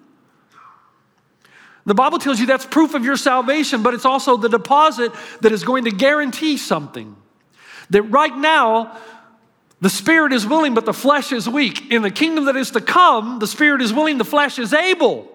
The 1.86 1.94
Bible 1.94 2.18
tells 2.18 2.40
you 2.40 2.46
that's 2.46 2.66
proof 2.66 2.94
of 2.94 3.04
your 3.04 3.16
salvation, 3.16 3.82
but 3.82 3.94
it's 3.94 4.04
also 4.04 4.36
the 4.36 4.48
deposit 4.48 5.12
that 5.40 5.52
is 5.52 5.62
going 5.62 5.84
to 5.84 5.92
guarantee 5.92 6.56
something. 6.56 7.16
That 7.90 8.02
right 8.02 8.36
now, 8.36 8.98
the 9.80 9.88
spirit 9.88 10.32
is 10.32 10.44
willing, 10.44 10.74
but 10.74 10.84
the 10.84 10.92
flesh 10.92 11.30
is 11.30 11.48
weak. 11.48 11.92
In 11.92 12.02
the 12.02 12.10
kingdom 12.10 12.46
that 12.46 12.56
is 12.56 12.72
to 12.72 12.80
come, 12.80 13.38
the 13.38 13.46
spirit 13.46 13.82
is 13.82 13.92
willing, 13.92 14.18
the 14.18 14.24
flesh 14.24 14.58
is 14.58 14.72
able. 14.72 15.30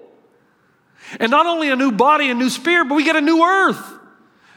And 1.21 1.31
not 1.31 1.45
only 1.45 1.69
a 1.71 1.75
new 1.77 1.91
body, 1.91 2.29
a 2.29 2.33
new 2.33 2.49
spirit, 2.49 2.89
but 2.89 2.95
we 2.95 3.05
get 3.05 3.15
a 3.15 3.21
new 3.21 3.43
earth. 3.43 3.99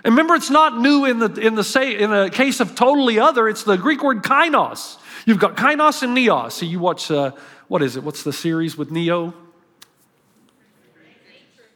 And 0.04 0.12
remember, 0.12 0.34
it's 0.34 0.50
not 0.50 0.78
new 0.78 1.04
in 1.04 1.20
the, 1.20 1.32
in 1.34 1.54
the, 1.54 1.64
say, 1.64 1.96
in 1.96 2.10
the 2.10 2.28
case 2.32 2.58
of 2.58 2.74
totally 2.74 3.20
other, 3.20 3.48
it's 3.48 3.62
the 3.62 3.76
Greek 3.76 4.02
word 4.02 4.22
kainos. 4.22 4.98
You've 5.26 5.38
got 5.38 5.56
kainos 5.56 6.02
and 6.02 6.16
neos. 6.16 6.52
So 6.52 6.66
you 6.66 6.80
watch, 6.80 7.10
uh, 7.10 7.30
what 7.68 7.82
is 7.82 7.96
it? 7.96 8.02
What's 8.02 8.24
the 8.24 8.32
series 8.32 8.76
with 8.76 8.90
Neo? 8.90 9.32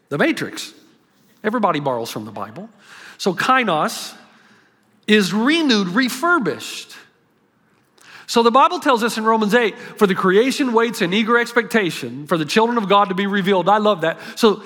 The 0.08 0.18
Matrix. 0.18 0.72
Everybody 1.44 1.80
borrows 1.80 2.10
from 2.10 2.24
the 2.24 2.30
Bible. 2.30 2.68
So 3.18 3.34
kainos 3.34 4.14
is 5.06 5.32
renewed, 5.32 5.88
refurbished. 5.88 6.94
So 8.26 8.42
the 8.42 8.50
Bible 8.50 8.78
tells 8.78 9.02
us 9.02 9.16
in 9.16 9.24
Romans 9.24 9.54
8, 9.54 9.78
for 9.78 10.06
the 10.06 10.14
creation 10.14 10.74
waits 10.74 11.00
in 11.00 11.14
eager 11.14 11.38
expectation 11.38 12.26
for 12.26 12.36
the 12.36 12.44
children 12.44 12.76
of 12.76 12.88
God 12.88 13.08
to 13.08 13.14
be 13.14 13.26
revealed. 13.26 13.68
I 13.68 13.78
love 13.78 14.02
that. 14.02 14.18
So 14.36 14.62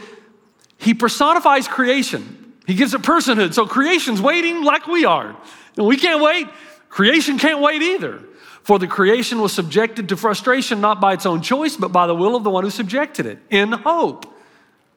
he 0.78 0.94
personifies 0.94 1.68
creation. 1.68 2.54
He 2.66 2.74
gives 2.74 2.92
it 2.92 3.02
personhood. 3.02 3.54
So 3.54 3.66
creation's 3.66 4.20
waiting 4.20 4.64
like 4.64 4.86
we 4.88 5.04
are. 5.04 5.36
And 5.76 5.86
we 5.86 5.96
can't 5.96 6.20
wait. 6.20 6.48
Creation 6.88 7.38
can't 7.38 7.60
wait 7.60 7.82
either. 7.82 8.22
For 8.62 8.78
the 8.78 8.86
creation 8.86 9.40
was 9.40 9.52
subjected 9.52 10.08
to 10.08 10.16
frustration 10.16 10.80
not 10.80 11.00
by 11.00 11.14
its 11.14 11.26
own 11.26 11.40
choice, 11.42 11.76
but 11.76 11.88
by 11.88 12.06
the 12.06 12.14
will 12.14 12.34
of 12.34 12.44
the 12.44 12.50
one 12.50 12.64
who 12.64 12.70
subjected 12.70 13.26
it, 13.26 13.38
in 13.50 13.72
hope. 13.72 14.26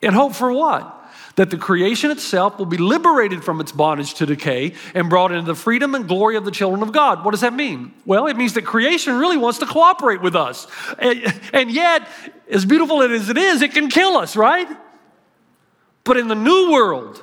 In 0.02 0.14
hope 0.14 0.34
for 0.34 0.52
what? 0.52 0.92
That 1.36 1.50
the 1.50 1.58
creation 1.58 2.12
itself 2.12 2.58
will 2.58 2.66
be 2.66 2.78
liberated 2.78 3.44
from 3.44 3.60
its 3.60 3.72
bondage 3.72 4.14
to 4.16 4.26
decay 4.26 4.74
and 4.94 5.10
brought 5.10 5.32
into 5.32 5.46
the 5.46 5.56
freedom 5.56 5.94
and 5.96 6.08
glory 6.08 6.38
of 6.38 6.46
the 6.46 6.52
children 6.52 6.82
of 6.82 6.92
God. 6.92 7.26
What 7.26 7.32
does 7.32 7.42
that 7.42 7.54
mean? 7.54 7.94
Well, 8.06 8.28
it 8.28 8.38
means 8.38 8.54
that 8.54 8.66
creation 8.66 9.18
really 9.18 9.38
wants 9.38 9.60
to 9.60 9.66
cooperate 9.66 10.22
with 10.22 10.36
us. 10.36 10.68
And, 10.98 11.42
and 11.52 11.72
yet, 11.72 12.08
as 12.50 12.66
beautiful 12.66 13.02
as 13.02 13.30
it 13.30 13.38
is, 13.38 13.62
it 13.62 13.74
can 13.74 13.90
kill 13.90 14.16
us, 14.18 14.36
right? 14.36 14.68
But 16.06 16.18
in 16.18 16.28
the 16.28 16.36
new 16.36 16.72
world, 16.72 17.22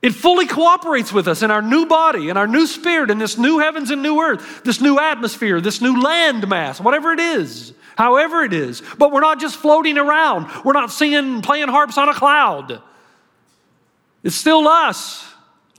it 0.00 0.10
fully 0.10 0.46
cooperates 0.46 1.12
with 1.12 1.26
us 1.26 1.42
in 1.42 1.50
our 1.50 1.62
new 1.62 1.86
body, 1.86 2.28
in 2.28 2.36
our 2.36 2.46
new 2.46 2.66
spirit, 2.68 3.10
in 3.10 3.18
this 3.18 3.36
new 3.36 3.58
heavens 3.58 3.90
and 3.90 4.00
new 4.00 4.20
earth, 4.20 4.62
this 4.62 4.80
new 4.80 5.00
atmosphere, 5.00 5.60
this 5.60 5.80
new 5.80 6.00
land 6.00 6.46
mass, 6.46 6.80
whatever 6.80 7.12
it 7.12 7.18
is, 7.18 7.72
however 7.98 8.44
it 8.44 8.52
is. 8.52 8.80
But 8.96 9.10
we're 9.10 9.20
not 9.20 9.40
just 9.40 9.56
floating 9.56 9.98
around, 9.98 10.46
we're 10.64 10.72
not 10.72 10.92
singing, 10.92 11.42
playing 11.42 11.68
harps 11.68 11.98
on 11.98 12.08
a 12.08 12.14
cloud. 12.14 12.80
It's 14.22 14.36
still 14.36 14.66
us. 14.68 15.26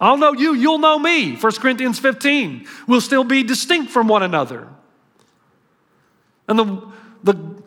I'll 0.01 0.17
know 0.17 0.33
you, 0.33 0.53
you'll 0.53 0.79
know 0.79 0.99
me. 0.99 1.35
1 1.35 1.51
Corinthians 1.53 1.99
15. 1.99 2.67
We'll 2.88 3.01
still 3.01 3.23
be 3.23 3.43
distinct 3.43 3.91
from 3.91 4.07
one 4.07 4.23
another. 4.23 4.67
And 6.47 6.57
the, 6.57 6.91
the, 7.23 7.63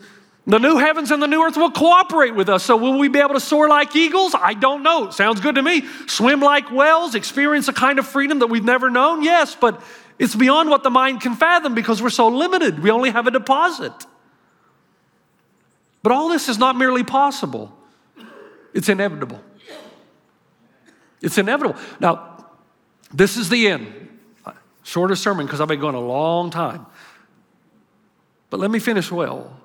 the 0.47 0.59
new 0.59 0.78
heavens 0.78 1.11
and 1.11 1.23
the 1.23 1.26
new 1.26 1.42
earth 1.47 1.56
will 1.56 1.71
cooperate 1.71 2.35
with 2.35 2.49
us. 2.49 2.64
So, 2.64 2.76
will 2.76 2.99
we 2.99 3.09
be 3.09 3.21
able 3.21 3.35
to 3.35 3.40
soar 3.40 3.68
like 3.68 3.94
eagles? 3.94 4.35
I 4.35 4.54
don't 4.54 4.82
know. 4.82 5.11
Sounds 5.11 5.40
good 5.40 5.56
to 5.56 5.62
me. 5.62 5.85
Swim 6.06 6.40
like 6.40 6.71
whales, 6.71 7.14
experience 7.14 7.68
a 7.68 7.73
kind 7.73 7.99
of 7.99 8.06
freedom 8.06 8.38
that 8.38 8.49
we've 8.49 8.64
never 8.64 8.90
known? 8.90 9.23
Yes, 9.23 9.54
but 9.54 9.82
it's 10.18 10.35
beyond 10.35 10.71
what 10.71 10.82
the 10.82 10.90
mind 10.90 11.21
can 11.21 11.37
fathom 11.37 11.75
because 11.75 12.02
we're 12.02 12.11
so 12.11 12.28
limited. 12.28 12.82
We 12.82 12.90
only 12.90 13.11
have 13.11 13.26
a 13.26 13.30
deposit. 13.30 13.92
But 16.02 16.12
all 16.12 16.28
this 16.28 16.49
is 16.49 16.59
not 16.59 16.76
merely 16.76 17.04
possible, 17.04 17.76
it's 18.75 18.88
inevitable. 18.88 19.40
It's 21.21 21.38
inevitable. 21.38 21.78
Now, 22.00 22.47
this 23.14 23.37
is 23.37 23.49
the 23.49 23.68
end. 23.68 24.09
Shorter 24.82 25.14
sermon 25.14 25.47
because 25.47 25.61
I've 25.61 25.68
been 25.68 25.80
going 25.80 25.94
a 25.94 26.00
long 26.00 26.50
time. 26.50 26.87
But 28.50 28.59
let 28.59 28.71
me 28.71 28.80
finish 28.80 29.11
well. 29.11 29.56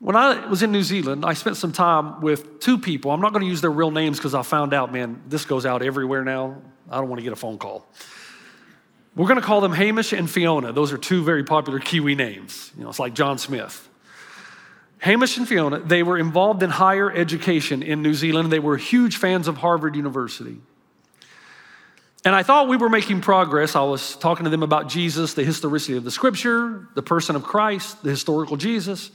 When 0.00 0.16
I 0.16 0.46
was 0.46 0.62
in 0.62 0.72
New 0.72 0.82
Zealand, 0.82 1.24
I 1.24 1.34
spent 1.34 1.56
some 1.56 1.72
time 1.72 2.20
with 2.20 2.60
two 2.60 2.78
people. 2.78 3.10
I'm 3.10 3.20
not 3.20 3.32
going 3.32 3.42
to 3.42 3.48
use 3.48 3.60
their 3.60 3.70
real 3.70 3.90
names 3.90 4.16
because 4.16 4.34
I 4.34 4.42
found 4.42 4.72
out, 4.72 4.92
man, 4.92 5.20
this 5.28 5.44
goes 5.44 5.66
out 5.66 5.82
everywhere 5.82 6.24
now. 6.24 6.62
I 6.88 6.96
don't 6.96 7.08
want 7.08 7.18
to 7.18 7.24
get 7.24 7.32
a 7.32 7.36
phone 7.36 7.58
call. 7.58 7.84
We're 9.16 9.26
going 9.26 9.40
to 9.40 9.46
call 9.46 9.60
them 9.60 9.72
Hamish 9.72 10.12
and 10.12 10.30
Fiona. 10.30 10.72
Those 10.72 10.92
are 10.92 10.98
two 10.98 11.24
very 11.24 11.42
popular 11.42 11.80
Kiwi 11.80 12.14
names. 12.14 12.72
You 12.76 12.84
know, 12.84 12.90
it's 12.90 13.00
like 13.00 13.14
John 13.14 13.38
Smith. 13.38 13.88
Hamish 15.00 15.36
and 15.36 15.48
Fiona, 15.48 15.78
they 15.78 16.02
were 16.02 16.18
involved 16.18 16.62
in 16.62 16.70
higher 16.70 17.10
education 17.10 17.82
in 17.82 18.02
New 18.02 18.14
Zealand. 18.14 18.50
They 18.50 18.58
were 18.58 18.76
huge 18.76 19.16
fans 19.16 19.46
of 19.46 19.56
Harvard 19.58 19.94
University. 19.94 20.58
And 22.24 22.34
I 22.34 22.42
thought 22.42 22.68
we 22.68 22.76
were 22.76 22.88
making 22.88 23.20
progress. 23.20 23.76
I 23.76 23.82
was 23.82 24.16
talking 24.16 24.44
to 24.44 24.50
them 24.50 24.62
about 24.62 24.88
Jesus, 24.88 25.34
the 25.34 25.44
historicity 25.44 25.96
of 25.96 26.04
the 26.04 26.10
scripture, 26.10 26.88
the 26.94 27.02
person 27.02 27.36
of 27.36 27.44
Christ, 27.44 28.02
the 28.02 28.10
historical 28.10 28.56
Jesus. 28.56 29.10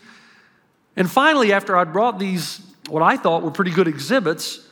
And 0.96 1.12
finally, 1.12 1.52
after 1.52 1.76
I'd 1.76 1.92
brought 1.92 2.18
these, 2.18 2.62
what 2.88 3.04
I 3.04 3.18
thought 3.18 3.44
were 3.44 3.52
pretty 3.52 3.72
good 3.72 3.88
exhibits, 3.90 4.66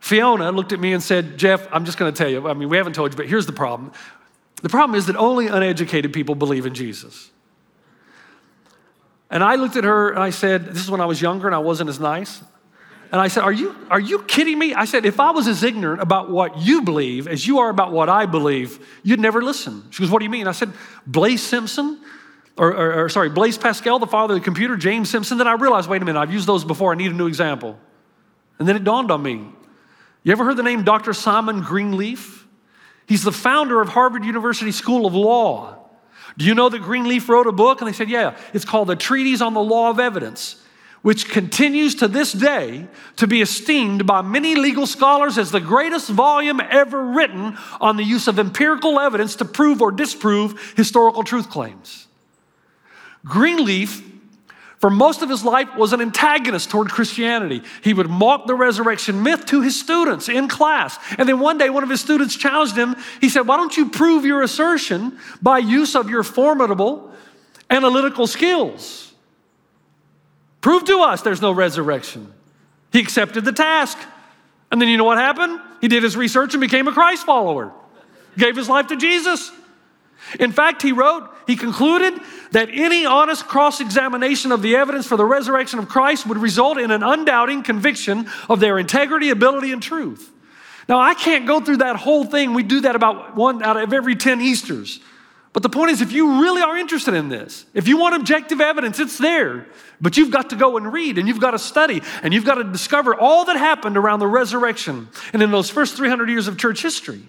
Fiona 0.00 0.52
looked 0.52 0.72
at 0.72 0.80
me 0.80 0.94
and 0.94 1.02
said, 1.02 1.38
Jeff, 1.38 1.68
I'm 1.70 1.84
just 1.84 1.98
going 1.98 2.12
to 2.12 2.16
tell 2.16 2.30
you, 2.30 2.48
I 2.48 2.54
mean, 2.54 2.68
we 2.68 2.76
haven't 2.76 2.94
told 2.94 3.12
you, 3.12 3.16
but 3.16 3.26
here's 3.26 3.46
the 3.46 3.52
problem. 3.52 3.92
The 4.62 4.68
problem 4.70 4.96
is 4.98 5.06
that 5.06 5.16
only 5.16 5.46
uneducated 5.46 6.12
people 6.12 6.34
believe 6.34 6.64
in 6.64 6.74
Jesus. 6.74 7.30
And 9.34 9.42
I 9.42 9.56
looked 9.56 9.74
at 9.74 9.82
her 9.82 10.10
and 10.10 10.22
I 10.22 10.30
said, 10.30 10.66
This 10.66 10.84
is 10.84 10.90
when 10.90 11.00
I 11.00 11.06
was 11.06 11.20
younger 11.20 11.48
and 11.48 11.54
I 11.56 11.58
wasn't 11.58 11.90
as 11.90 11.98
nice. 11.98 12.40
And 13.10 13.20
I 13.20 13.26
said, 13.26 13.42
Are 13.42 13.52
you, 13.52 13.74
are 13.90 13.98
you 13.98 14.22
kidding 14.22 14.56
me? 14.56 14.74
I 14.74 14.84
said, 14.84 15.04
If 15.04 15.18
I 15.18 15.32
was 15.32 15.48
as 15.48 15.64
ignorant 15.64 16.00
about 16.00 16.30
what 16.30 16.58
you 16.58 16.82
believe 16.82 17.26
as 17.26 17.44
you 17.44 17.58
are 17.58 17.68
about 17.68 17.90
what 17.90 18.08
I 18.08 18.26
believe, 18.26 18.78
you'd 19.02 19.18
never 19.18 19.42
listen. 19.42 19.82
She 19.90 20.04
goes, 20.04 20.10
What 20.10 20.20
do 20.20 20.24
you 20.24 20.30
mean? 20.30 20.46
I 20.46 20.52
said, 20.52 20.72
Blaise 21.04 21.42
Simpson, 21.42 22.00
or, 22.56 22.72
or, 22.72 23.04
or 23.04 23.08
sorry, 23.08 23.28
Blaise 23.28 23.58
Pascal, 23.58 23.98
the 23.98 24.06
father 24.06 24.34
of 24.34 24.40
the 24.40 24.44
computer, 24.44 24.76
James 24.76 25.10
Simpson. 25.10 25.36
Then 25.36 25.48
I 25.48 25.54
realized, 25.54 25.88
wait 25.88 26.00
a 26.00 26.04
minute, 26.04 26.20
I've 26.20 26.32
used 26.32 26.46
those 26.46 26.64
before. 26.64 26.92
I 26.92 26.94
need 26.94 27.10
a 27.10 27.14
new 27.14 27.26
example. 27.26 27.76
And 28.60 28.68
then 28.68 28.76
it 28.76 28.84
dawned 28.84 29.10
on 29.10 29.20
me. 29.20 29.44
You 30.22 30.30
ever 30.30 30.44
heard 30.44 30.56
the 30.56 30.62
name 30.62 30.84
Dr. 30.84 31.12
Simon 31.12 31.60
Greenleaf? 31.62 32.46
He's 33.06 33.24
the 33.24 33.32
founder 33.32 33.80
of 33.80 33.88
Harvard 33.88 34.24
University 34.24 34.70
School 34.70 35.06
of 35.06 35.14
Law. 35.14 35.83
Do 36.36 36.44
you 36.44 36.54
know 36.54 36.68
that 36.68 36.82
Greenleaf 36.82 37.28
wrote 37.28 37.46
a 37.46 37.52
book? 37.52 37.80
And 37.80 37.88
they 37.88 37.92
said, 37.92 38.10
Yeah, 38.10 38.36
it's 38.52 38.64
called 38.64 38.88
The 38.88 38.96
Treatise 38.96 39.40
on 39.40 39.54
the 39.54 39.62
Law 39.62 39.90
of 39.90 40.00
Evidence, 40.00 40.62
which 41.02 41.28
continues 41.28 41.94
to 41.96 42.08
this 42.08 42.32
day 42.32 42.88
to 43.16 43.26
be 43.26 43.40
esteemed 43.40 44.06
by 44.06 44.22
many 44.22 44.54
legal 44.54 44.86
scholars 44.86 45.38
as 45.38 45.50
the 45.50 45.60
greatest 45.60 46.08
volume 46.08 46.60
ever 46.60 47.04
written 47.04 47.56
on 47.80 47.96
the 47.96 48.04
use 48.04 48.26
of 48.26 48.38
empirical 48.38 48.98
evidence 48.98 49.36
to 49.36 49.44
prove 49.44 49.80
or 49.80 49.92
disprove 49.92 50.74
historical 50.76 51.22
truth 51.22 51.50
claims. 51.50 52.06
Greenleaf 53.24 54.02
for 54.84 54.90
most 54.90 55.22
of 55.22 55.30
his 55.30 55.42
life 55.42 55.74
was 55.76 55.94
an 55.94 56.02
antagonist 56.02 56.68
toward 56.68 56.90
Christianity. 56.90 57.62
He 57.82 57.94
would 57.94 58.10
mock 58.10 58.46
the 58.46 58.54
resurrection 58.54 59.22
myth 59.22 59.46
to 59.46 59.62
his 59.62 59.80
students 59.80 60.28
in 60.28 60.46
class. 60.46 60.98
And 61.16 61.26
then 61.26 61.40
one 61.40 61.56
day 61.56 61.70
one 61.70 61.82
of 61.82 61.88
his 61.88 62.02
students 62.02 62.36
challenged 62.36 62.76
him. 62.76 62.94
He 63.18 63.30
said, 63.30 63.46
"Why 63.46 63.56
don't 63.56 63.74
you 63.78 63.88
prove 63.88 64.26
your 64.26 64.42
assertion 64.42 65.18
by 65.40 65.60
use 65.60 65.96
of 65.96 66.10
your 66.10 66.22
formidable 66.22 67.10
analytical 67.70 68.26
skills? 68.26 69.14
Prove 70.60 70.84
to 70.84 71.00
us 71.00 71.22
there's 71.22 71.40
no 71.40 71.52
resurrection." 71.52 72.30
He 72.92 73.00
accepted 73.00 73.46
the 73.46 73.52
task. 73.52 73.96
And 74.70 74.82
then 74.82 74.90
you 74.90 74.98
know 74.98 75.04
what 75.04 75.16
happened? 75.16 75.60
He 75.80 75.88
did 75.88 76.02
his 76.02 76.14
research 76.14 76.52
and 76.52 76.60
became 76.60 76.88
a 76.88 76.92
Christ 76.92 77.24
follower. 77.24 77.72
Gave 78.36 78.54
his 78.54 78.68
life 78.68 78.88
to 78.88 78.96
Jesus. 78.96 79.50
In 80.40 80.52
fact, 80.52 80.82
he 80.82 80.92
wrote, 80.92 81.28
he 81.46 81.56
concluded 81.56 82.14
that 82.52 82.68
any 82.72 83.04
honest 83.04 83.46
cross 83.46 83.80
examination 83.80 84.52
of 84.52 84.62
the 84.62 84.76
evidence 84.76 85.06
for 85.06 85.16
the 85.16 85.24
resurrection 85.24 85.78
of 85.78 85.88
Christ 85.88 86.26
would 86.26 86.38
result 86.38 86.78
in 86.78 86.90
an 86.90 87.02
undoubting 87.02 87.62
conviction 87.62 88.28
of 88.48 88.60
their 88.60 88.78
integrity, 88.78 89.30
ability, 89.30 89.72
and 89.72 89.82
truth. 89.82 90.32
Now, 90.88 91.00
I 91.00 91.14
can't 91.14 91.46
go 91.46 91.60
through 91.60 91.78
that 91.78 91.96
whole 91.96 92.24
thing. 92.24 92.54
We 92.54 92.62
do 92.62 92.80
that 92.80 92.96
about 92.96 93.36
one 93.36 93.62
out 93.62 93.76
of 93.76 93.92
every 93.92 94.16
10 94.16 94.40
Easters. 94.40 95.00
But 95.54 95.62
the 95.62 95.68
point 95.68 95.92
is, 95.92 96.00
if 96.00 96.10
you 96.10 96.42
really 96.42 96.62
are 96.62 96.76
interested 96.76 97.14
in 97.14 97.28
this, 97.28 97.64
if 97.74 97.86
you 97.86 97.96
want 97.96 98.16
objective 98.16 98.60
evidence, 98.60 98.98
it's 98.98 99.18
there. 99.18 99.68
But 100.00 100.16
you've 100.16 100.32
got 100.32 100.50
to 100.50 100.56
go 100.56 100.76
and 100.76 100.92
read 100.92 101.16
and 101.16 101.28
you've 101.28 101.40
got 101.40 101.52
to 101.52 101.60
study 101.60 102.02
and 102.22 102.34
you've 102.34 102.44
got 102.44 102.56
to 102.56 102.64
discover 102.64 103.14
all 103.14 103.44
that 103.44 103.56
happened 103.56 103.96
around 103.96 104.18
the 104.18 104.26
resurrection 104.26 105.08
and 105.32 105.42
in 105.42 105.52
those 105.52 105.70
first 105.70 105.96
300 105.96 106.28
years 106.28 106.48
of 106.48 106.58
church 106.58 106.82
history. 106.82 107.22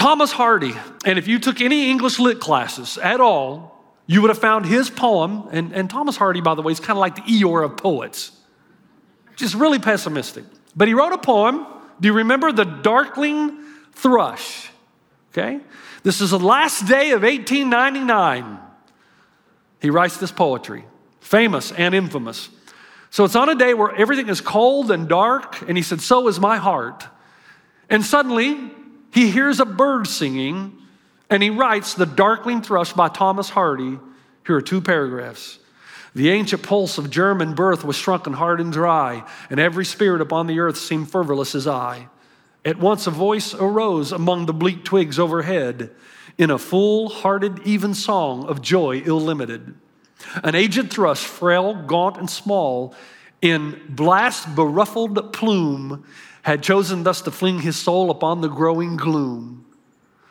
Thomas 0.00 0.32
Hardy, 0.32 0.72
and 1.04 1.18
if 1.18 1.28
you 1.28 1.38
took 1.38 1.60
any 1.60 1.90
English 1.90 2.18
lit 2.18 2.40
classes 2.40 2.96
at 2.96 3.20
all, 3.20 3.84
you 4.06 4.22
would 4.22 4.30
have 4.30 4.38
found 4.38 4.64
his 4.64 4.88
poem. 4.88 5.46
And, 5.52 5.74
and 5.74 5.90
Thomas 5.90 6.16
Hardy, 6.16 6.40
by 6.40 6.54
the 6.54 6.62
way, 6.62 6.72
is 6.72 6.80
kind 6.80 6.96
of 6.96 7.00
like 7.00 7.16
the 7.16 7.20
Eeyore 7.20 7.66
of 7.66 7.76
poets, 7.76 8.32
just 9.36 9.54
really 9.54 9.78
pessimistic. 9.78 10.44
But 10.74 10.88
he 10.88 10.94
wrote 10.94 11.12
a 11.12 11.18
poem. 11.18 11.66
Do 12.00 12.08
you 12.08 12.14
remember 12.14 12.50
the 12.50 12.64
Darkling 12.64 13.62
Thrush? 13.92 14.70
Okay? 15.32 15.60
This 16.02 16.22
is 16.22 16.30
the 16.30 16.38
last 16.38 16.88
day 16.88 17.10
of 17.10 17.20
1899. 17.20 18.58
He 19.82 19.90
writes 19.90 20.16
this 20.16 20.32
poetry, 20.32 20.86
famous 21.20 21.72
and 21.72 21.94
infamous. 21.94 22.48
So 23.10 23.24
it's 23.24 23.36
on 23.36 23.50
a 23.50 23.54
day 23.54 23.74
where 23.74 23.94
everything 23.94 24.30
is 24.30 24.40
cold 24.40 24.90
and 24.90 25.10
dark, 25.10 25.60
and 25.68 25.76
he 25.76 25.82
said, 25.82 26.00
So 26.00 26.26
is 26.26 26.40
my 26.40 26.56
heart. 26.56 27.06
And 27.90 28.02
suddenly, 28.02 28.72
he 29.12 29.30
hears 29.30 29.60
a 29.60 29.64
bird 29.64 30.06
singing, 30.06 30.78
and 31.28 31.42
he 31.42 31.50
writes 31.50 31.94
The 31.94 32.06
Darkling 32.06 32.62
Thrush 32.62 32.92
by 32.92 33.08
Thomas 33.08 33.50
Hardy. 33.50 33.98
Here 34.46 34.56
are 34.56 34.62
two 34.62 34.80
paragraphs. 34.80 35.58
The 36.14 36.30
ancient 36.30 36.62
pulse 36.62 36.98
of 36.98 37.10
German 37.10 37.54
birth 37.54 37.84
was 37.84 37.96
shrunken 37.96 38.32
hard 38.32 38.60
and 38.60 38.72
dry, 38.72 39.24
and 39.48 39.60
every 39.60 39.84
spirit 39.84 40.20
upon 40.20 40.46
the 40.46 40.58
earth 40.58 40.76
seemed 40.76 41.10
fervorless 41.10 41.54
as 41.54 41.66
I. 41.66 42.08
At 42.64 42.78
once 42.78 43.06
a 43.06 43.10
voice 43.10 43.54
arose 43.54 44.12
among 44.12 44.46
the 44.46 44.52
bleak 44.52 44.84
twigs 44.84 45.18
overhead 45.18 45.90
in 46.36 46.50
a 46.50 46.58
full 46.58 47.08
hearted, 47.08 47.60
even 47.64 47.94
song 47.94 48.46
of 48.46 48.60
joy 48.60 49.02
ill 49.04 49.20
limited. 49.20 49.74
An 50.42 50.54
aged 50.54 50.90
thrush, 50.90 51.24
frail, 51.24 51.74
gaunt, 51.74 52.16
and 52.16 52.28
small, 52.28 52.94
in 53.42 53.80
blast 53.88 54.54
beruffled 54.54 55.32
plume, 55.32 56.04
had 56.42 56.62
chosen 56.62 57.02
thus 57.02 57.20
to 57.22 57.30
fling 57.30 57.60
his 57.60 57.76
soul 57.76 58.10
upon 58.10 58.40
the 58.40 58.48
growing 58.48 58.96
gloom. 58.96 59.64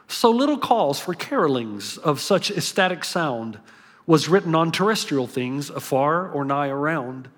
So 0.07 0.31
little 0.31 0.57
cause 0.57 0.99
for 0.99 1.13
carolings 1.13 1.97
of 1.97 2.19
such 2.19 2.49
ecstatic 2.49 3.03
sound 3.03 3.59
was 4.07 4.27
written 4.27 4.55
on 4.55 4.71
terrestrial 4.71 5.27
things 5.27 5.69
afar 5.69 6.27
or 6.27 6.43
nigh 6.43 6.69
around 6.69 7.29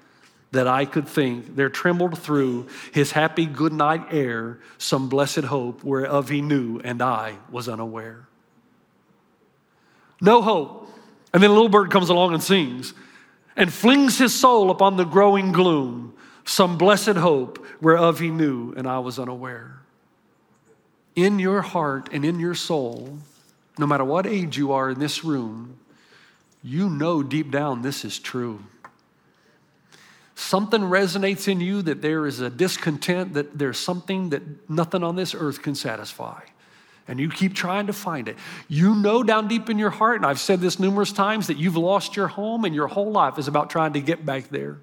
that 0.51 0.67
I 0.67 0.85
could 0.85 1.07
think 1.07 1.55
there 1.55 1.69
trembled 1.69 2.17
through 2.17 2.67
his 2.93 3.11
happy 3.11 3.45
good 3.45 3.73
night 3.73 4.05
air 4.11 4.59
some 4.77 5.09
blessed 5.09 5.45
hope 5.45 5.83
whereof 5.83 6.29
he 6.29 6.41
knew 6.41 6.79
and 6.83 7.01
I 7.01 7.37
was 7.49 7.67
unaware. 7.67 8.27
No 10.21 10.41
hope. 10.41 10.89
And 11.33 11.41
then 11.41 11.49
a 11.49 11.53
little 11.53 11.69
bird 11.69 11.91
comes 11.91 12.09
along 12.09 12.33
and 12.33 12.43
sings 12.43 12.93
and 13.55 13.71
flings 13.71 14.17
his 14.17 14.33
soul 14.33 14.71
upon 14.71 14.97
the 14.97 15.03
growing 15.03 15.51
gloom, 15.51 16.13
some 16.43 16.77
blessed 16.77 17.17
hope 17.17 17.65
whereof 17.81 18.19
he 18.19 18.29
knew 18.29 18.73
and 18.75 18.87
I 18.87 18.99
was 18.99 19.19
unaware. 19.19 19.79
In 21.15 21.39
your 21.39 21.61
heart 21.61 22.09
and 22.11 22.23
in 22.23 22.39
your 22.39 22.55
soul, 22.55 23.19
no 23.77 23.85
matter 23.85 24.05
what 24.05 24.25
age 24.25 24.57
you 24.57 24.71
are 24.71 24.89
in 24.89 24.99
this 24.99 25.23
room, 25.23 25.79
you 26.63 26.89
know 26.89 27.23
deep 27.23 27.51
down 27.51 27.81
this 27.81 28.05
is 28.05 28.19
true. 28.19 28.63
Something 30.35 30.81
resonates 30.81 31.47
in 31.47 31.59
you 31.59 31.81
that 31.83 32.01
there 32.01 32.25
is 32.25 32.39
a 32.39 32.49
discontent, 32.49 33.33
that 33.33 33.57
there's 33.57 33.77
something 33.77 34.29
that 34.29 34.69
nothing 34.69 35.03
on 35.03 35.15
this 35.15 35.35
earth 35.35 35.61
can 35.61 35.75
satisfy. 35.75 36.41
And 37.11 37.19
you 37.19 37.27
keep 37.27 37.53
trying 37.53 37.87
to 37.87 37.93
find 37.93 38.29
it. 38.29 38.37
You 38.69 38.95
know 38.95 39.21
down 39.21 39.49
deep 39.49 39.69
in 39.69 39.77
your 39.77 39.89
heart, 39.89 40.15
and 40.15 40.25
I've 40.25 40.39
said 40.39 40.61
this 40.61 40.79
numerous 40.79 41.11
times, 41.11 41.47
that 41.47 41.57
you've 41.57 41.75
lost 41.75 42.15
your 42.15 42.29
home 42.29 42.63
and 42.63 42.73
your 42.73 42.87
whole 42.87 43.11
life 43.11 43.37
is 43.37 43.49
about 43.49 43.69
trying 43.69 43.91
to 43.93 43.99
get 43.99 44.25
back 44.25 44.47
there. 44.47 44.77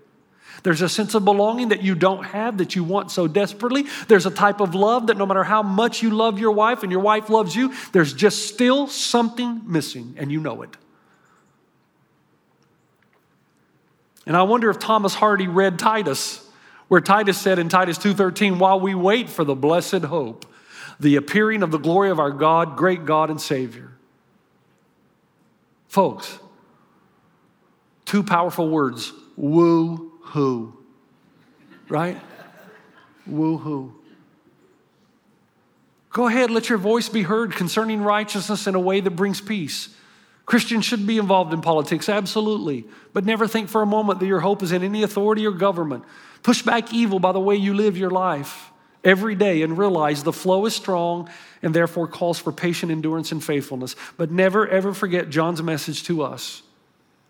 There's 0.62 0.82
a 0.82 0.90
sense 0.90 1.14
of 1.14 1.25
belonging 1.25 1.70
that 1.70 1.80
you 1.80 1.94
don't 1.94 2.25
have 2.25 2.58
that 2.58 2.76
you 2.76 2.85
want 2.85 3.11
so 3.11 3.28
desperately. 3.28 3.87
There's 4.08 4.26
a 4.26 4.30
type 4.30 4.61
of 4.61 4.75
love 4.75 5.06
that 5.06 5.16
no 5.16 5.25
matter 5.25 5.42
how 5.42 5.62
much 5.62 6.02
you 6.02 6.11
love 6.11 6.38
your 6.38 6.52
wife 6.52 6.82
and 6.82 6.92
your 6.92 7.00
wife 7.00 7.30
loves 7.30 7.56
you, 7.56 7.73
there's 7.92 8.12
just 8.12 8.47
still 8.47 8.88
something 8.88 9.62
missing, 9.64 10.14
and 10.18 10.30
you 10.30 10.38
know 10.38 10.61
it. 10.61 10.76
And 14.26 14.37
I 14.37 14.42
wonder 14.42 14.68
if 14.68 14.78
Thomas 14.78 15.14
Hardy 15.14 15.49
read 15.49 15.78
Titus, 15.78 16.47
where 16.88 17.00
Titus 17.00 17.38
said 17.38 17.58
in 17.58 17.70
Titus 17.70 17.97
2:13, 17.97 18.58
"While 18.58 18.80
we 18.80 18.94
wait 18.94 19.30
for 19.30 19.44
the 19.44 19.54
blessed 19.54 20.04
hope, 20.04 20.45
the 21.00 21.17
appearing 21.17 21.63
of 21.63 21.71
the 21.71 21.78
glory 21.78 22.11
of 22.11 22.19
our 22.19 22.30
God, 22.30 22.76
great 22.76 23.04
God 23.04 23.30
and 23.30 23.41
Savior." 23.41 23.93
Folks, 25.89 26.39
two 28.04 28.23
powerful 28.23 28.69
words, 28.69 29.13
woo 29.37 30.13
hoo. 30.21 30.75
Right? 31.89 32.21
Woo 33.26 33.58
hoo. 33.58 33.95
Go 36.11 36.26
ahead, 36.26 36.50
let 36.50 36.69
your 36.69 36.78
voice 36.78 37.08
be 37.08 37.23
heard 37.23 37.52
concerning 37.52 38.02
righteousness 38.02 38.67
in 38.67 38.75
a 38.75 38.80
way 38.80 39.00
that 39.00 39.11
brings 39.13 39.41
peace. 39.41 39.95
Christians 40.47 40.84
should 40.84 41.06
be 41.06 41.19
involved 41.19 41.52
in 41.52 41.61
politics, 41.61 42.08
absolutely. 42.08 42.87
But 43.13 43.26
never 43.26 43.47
think 43.47 43.69
for 43.69 43.82
a 43.82 43.87
moment 43.87 44.21
that 44.21 44.26
your 44.26 44.41
hope 44.41 44.63
is 44.63 44.73
in 44.73 44.82
any 44.82 45.02
authority 45.02 45.47
or 45.47 45.52
government. 45.52 46.04
Push 46.43 46.63
back 46.63 46.93
evil 46.93 47.19
by 47.19 47.32
the 47.32 47.41
way 47.41 47.54
you 47.54 47.75
live 47.75 47.99
your 47.99 48.11
life 48.11 48.73
every 49.08 49.34
day 49.34 49.62
and 49.62 49.78
realize 49.78 50.23
the 50.23 50.32
flow 50.32 50.66
is 50.66 50.75
strong 50.75 51.28
and 51.62 51.75
therefore 51.75 52.06
calls 52.06 52.38
for 52.38 52.52
patient 52.52 52.92
endurance 52.92 53.32
and 53.32 53.42
faithfulness. 53.42 53.97
But 54.16 54.30
never, 54.30 54.68
ever 54.68 54.92
forget 54.92 55.30
John's 55.30 55.62
message 55.62 56.04
to 56.04 56.23
us 56.23 56.62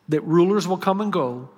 that 0.08 0.20
rulers 0.22 0.66
will 0.66 0.78
come 0.78 1.00
and 1.00 1.12
go 1.12 1.50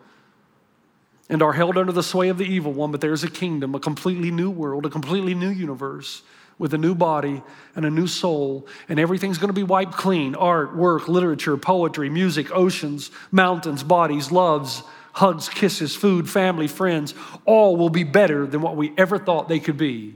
and 1.31 1.43
are 1.43 1.53
held 1.53 1.79
under 1.79 1.93
the 1.93 2.03
sway 2.03 2.29
of 2.29 2.39
the 2.39 2.45
evil 2.45 2.73
one, 2.73 2.91
but 2.91 3.01
there's 3.01 3.25
a 3.25 3.31
kingdom, 3.31 3.75
a 3.75 3.81
completely 3.81 4.31
new 4.31 4.51
world, 4.51 4.85
a 4.85 4.91
completely 4.91 5.35
new 5.35 5.49
universe 5.49 6.23
with 6.59 6.75
a 6.75 6.79
new 6.79 6.95
body 6.95 7.43
and 7.75 7.87
a 7.87 7.91
new 7.91 8.07
soul, 8.07 8.67
and 8.89 8.99
everything's 8.99 9.39
going 9.39 9.49
to 9.49 9.55
be 9.55 9.63
wiped 9.63 9.93
clean 9.93 10.35
art, 10.35 10.77
work, 10.77 11.09
literature, 11.09 11.57
poetry, 11.57 12.11
music, 12.11 12.55
oceans, 12.55 13.11
mountains, 13.31 13.83
bodies, 13.83 14.31
loves, 14.31 14.83
hugs, 15.13 15.49
kisses, 15.49 15.95
food, 15.95 16.29
family, 16.29 16.69
friends. 16.69 17.15
All 17.45 17.77
will 17.77 17.91
be 17.91 18.05
better 18.05 18.47
than 18.47 18.61
what 18.61 18.77
we 18.77 18.93
ever 18.97 19.19
thought 19.19 19.49
they 19.49 19.61
could 19.61 19.77
be, 19.77 20.15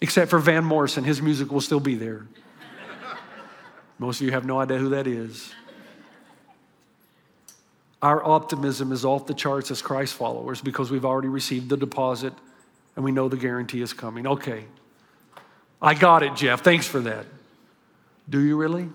except 0.00 0.30
for 0.30 0.38
Van 0.38 0.64
Morrison. 0.64 1.04
His 1.04 1.20
music 1.20 1.50
will 1.50 1.60
still 1.60 1.80
be 1.80 1.94
there. 1.94 2.26
Most 3.98 4.20
of 4.20 4.26
you 4.26 4.32
have 4.32 4.44
no 4.44 4.58
idea 4.58 4.78
who 4.78 4.90
that 4.90 5.06
is. 5.06 5.52
Our 8.00 8.24
optimism 8.24 8.90
is 8.90 9.04
off 9.04 9.26
the 9.26 9.34
charts 9.34 9.70
as 9.70 9.80
Christ 9.80 10.14
followers 10.14 10.60
because 10.60 10.90
we've 10.90 11.04
already 11.04 11.28
received 11.28 11.68
the 11.68 11.76
deposit 11.76 12.32
and 12.96 13.04
we 13.04 13.12
know 13.12 13.28
the 13.28 13.36
guarantee 13.36 13.80
is 13.80 13.92
coming. 13.92 14.26
Okay, 14.26 14.64
I 15.80 15.94
got 15.94 16.24
it, 16.24 16.34
Jeff. 16.34 16.62
Thanks 16.62 16.86
for 16.86 17.00
that. 17.00 17.26
Do 18.28 18.40
you 18.40 18.56
really? 18.56 18.88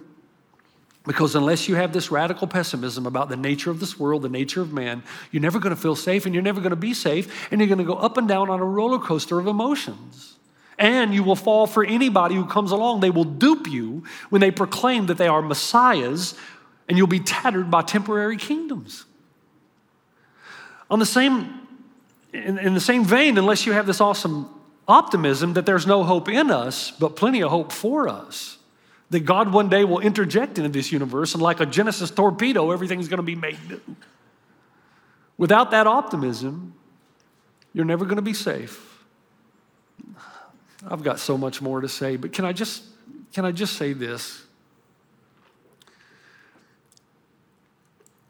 Because 1.07 1.35
unless 1.35 1.69
you 1.69 1.75
have 1.75 1.93
this 1.93 2.11
radical 2.11 2.47
pessimism 2.47 3.05
about 3.05 3.29
the 3.29 3.37
nature 3.37 3.71
of 3.71 3.79
this 3.79 3.97
world, 3.97 4.23
the 4.23 4.29
nature 4.29 4.61
of 4.61 4.73
man, 4.73 5.01
you're 5.31 5.41
never 5.41 5.57
going 5.57 5.73
to 5.73 5.81
feel 5.81 5.95
safe 5.95 6.25
and 6.25 6.35
you're 6.35 6.43
never 6.43 6.59
going 6.59 6.71
to 6.71 6.75
be 6.75 6.93
safe 6.93 7.49
and 7.49 7.61
you're 7.61 7.69
going 7.69 7.77
to 7.77 7.85
go 7.85 7.93
up 7.93 8.17
and 8.17 8.27
down 8.27 8.49
on 8.49 8.59
a 8.59 8.65
roller 8.65 8.99
coaster 8.99 9.39
of 9.39 9.47
emotions. 9.47 10.35
And 10.77 11.13
you 11.13 11.23
will 11.23 11.37
fall 11.37 11.65
for 11.65 11.85
anybody 11.85 12.35
who 12.35 12.45
comes 12.45 12.71
along. 12.71 12.99
They 12.99 13.09
will 13.09 13.23
dupe 13.23 13.67
you 13.67 14.03
when 14.29 14.41
they 14.41 14.51
proclaim 14.51 15.05
that 15.05 15.17
they 15.17 15.29
are 15.29 15.41
messiahs 15.41 16.35
and 16.89 16.97
you'll 16.97 17.07
be 17.07 17.21
tattered 17.21 17.71
by 17.71 17.83
temporary 17.83 18.35
kingdoms. 18.35 19.05
On 20.91 20.99
the 20.99 21.05
same, 21.05 21.67
in, 22.33 22.59
in 22.59 22.73
the 22.73 22.81
same 22.81 23.05
vein, 23.05 23.37
unless 23.37 23.65
you 23.65 23.71
have 23.71 23.87
this 23.87 24.01
awesome 24.01 24.49
optimism 24.89 25.53
that 25.53 25.65
there's 25.65 25.87
no 25.87 26.03
hope 26.03 26.27
in 26.27 26.51
us, 26.51 26.91
but 26.91 27.15
plenty 27.15 27.41
of 27.41 27.49
hope 27.49 27.71
for 27.71 28.09
us. 28.09 28.56
That 29.09 29.21
God 29.21 29.53
one 29.53 29.69
day 29.69 29.85
will 29.85 29.99
interject 29.99 30.57
into 30.57 30.69
this 30.69 30.91
universe 30.91 31.33
and, 31.33 31.41
like 31.41 31.61
a 31.61 31.65
Genesis 31.65 32.11
torpedo, 32.11 32.71
everything's 32.71 33.07
going 33.07 33.17
to 33.17 33.23
be 33.23 33.35
made 33.35 33.57
new. 33.69 33.81
Without 35.37 35.71
that 35.71 35.87
optimism, 35.87 36.73
you're 37.73 37.85
never 37.85 38.05
going 38.05 38.17
to 38.17 38.21
be 38.21 38.33
safe. 38.33 39.05
I've 40.85 41.03
got 41.03 41.19
so 41.19 41.37
much 41.37 41.61
more 41.61 41.81
to 41.81 41.87
say, 41.87 42.17
but 42.17 42.33
can 42.33 42.43
I 42.43 42.53
just 42.53 42.83
can 43.33 43.45
I 43.45 43.51
just 43.51 43.77
say 43.77 43.93
this? 43.93 44.43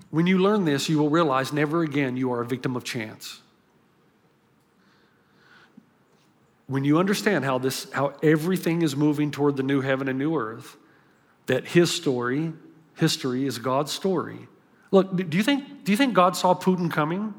When 0.10 0.28
you 0.28 0.38
learn 0.38 0.66
this, 0.66 0.90
you 0.90 0.98
will 0.98 1.10
realize 1.10 1.52
never 1.52 1.82
again 1.82 2.18
you 2.18 2.32
are 2.32 2.42
a 2.42 2.46
victim 2.46 2.76
of 2.76 2.84
chance. 2.84 3.42
When 6.68 6.84
you 6.84 7.00
understand 7.00 7.46
how 7.46 7.58
this 7.58 7.92
how 7.92 8.14
everything 8.22 8.82
is 8.82 8.96
moving 8.96 9.32
toward 9.32 9.58
the 9.58 9.64
new 9.64 9.82
heaven 9.82 10.08
and 10.08 10.20
new 10.20 10.38
earth 10.38 10.78
that 11.48 11.66
his 11.66 11.94
story 11.94 12.54
history 12.96 13.46
is 13.46 13.58
god's 13.58 13.92
story. 13.92 14.48
Look 14.92 15.16
do 15.16 15.38
you 15.38 15.44
think 15.44 15.84
do 15.84 15.92
you 15.92 15.98
think 15.98 16.14
god 16.14 16.36
saw 16.36 16.54
putin 16.54 16.92
coming? 16.92 17.34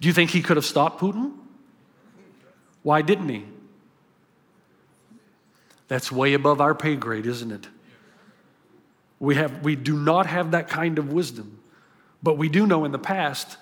Do 0.00 0.08
you 0.08 0.14
think 0.14 0.30
he 0.30 0.42
could 0.42 0.56
have 0.56 0.66
stopped 0.66 1.00
putin? 1.00 1.32
Why 2.82 3.02
didn't 3.02 3.28
he? 3.28 3.44
That's 5.88 6.10
way 6.10 6.34
above 6.34 6.60
our 6.60 6.74
pay 6.74 6.96
grade 6.96 7.26
isn't 7.26 7.52
it? 7.52 7.68
We, 9.22 9.36
have, 9.36 9.62
we 9.62 9.76
do 9.76 9.96
not 9.96 10.26
have 10.26 10.50
that 10.50 10.68
kind 10.68 10.98
of 10.98 11.12
wisdom. 11.12 11.60
But 12.24 12.38
we 12.38 12.48
do 12.48 12.66
know 12.66 12.84
in 12.84 12.90
the 12.90 12.98
past, 12.98 13.56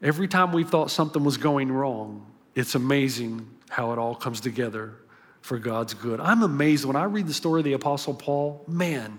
every 0.00 0.28
time 0.28 0.52
we 0.52 0.62
thought 0.62 0.88
something 0.88 1.24
was 1.24 1.36
going 1.36 1.72
wrong, 1.72 2.24
it's 2.54 2.76
amazing 2.76 3.50
how 3.72 3.90
it 3.92 3.98
all 3.98 4.14
comes 4.14 4.38
together 4.38 4.92
for 5.40 5.58
God's 5.58 5.94
good. 5.94 6.20
I'm 6.20 6.42
amazed 6.42 6.84
when 6.84 6.94
I 6.94 7.04
read 7.04 7.26
the 7.26 7.32
story 7.32 7.60
of 7.60 7.64
the 7.64 7.72
Apostle 7.72 8.12
Paul, 8.12 8.62
man, 8.68 9.18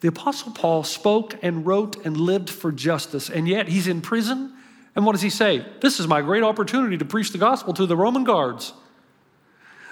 the 0.00 0.08
Apostle 0.08 0.52
Paul 0.52 0.84
spoke 0.84 1.34
and 1.42 1.64
wrote 1.64 2.04
and 2.04 2.14
lived 2.14 2.50
for 2.50 2.72
justice, 2.72 3.30
and 3.30 3.48
yet 3.48 3.68
he's 3.68 3.88
in 3.88 4.02
prison. 4.02 4.52
And 4.94 5.06
what 5.06 5.12
does 5.12 5.22
he 5.22 5.30
say? 5.30 5.64
This 5.80 5.98
is 5.98 6.06
my 6.06 6.20
great 6.20 6.42
opportunity 6.42 6.98
to 6.98 7.06
preach 7.06 7.32
the 7.32 7.38
gospel 7.38 7.72
to 7.74 7.86
the 7.86 7.96
Roman 7.96 8.24
guards. 8.24 8.74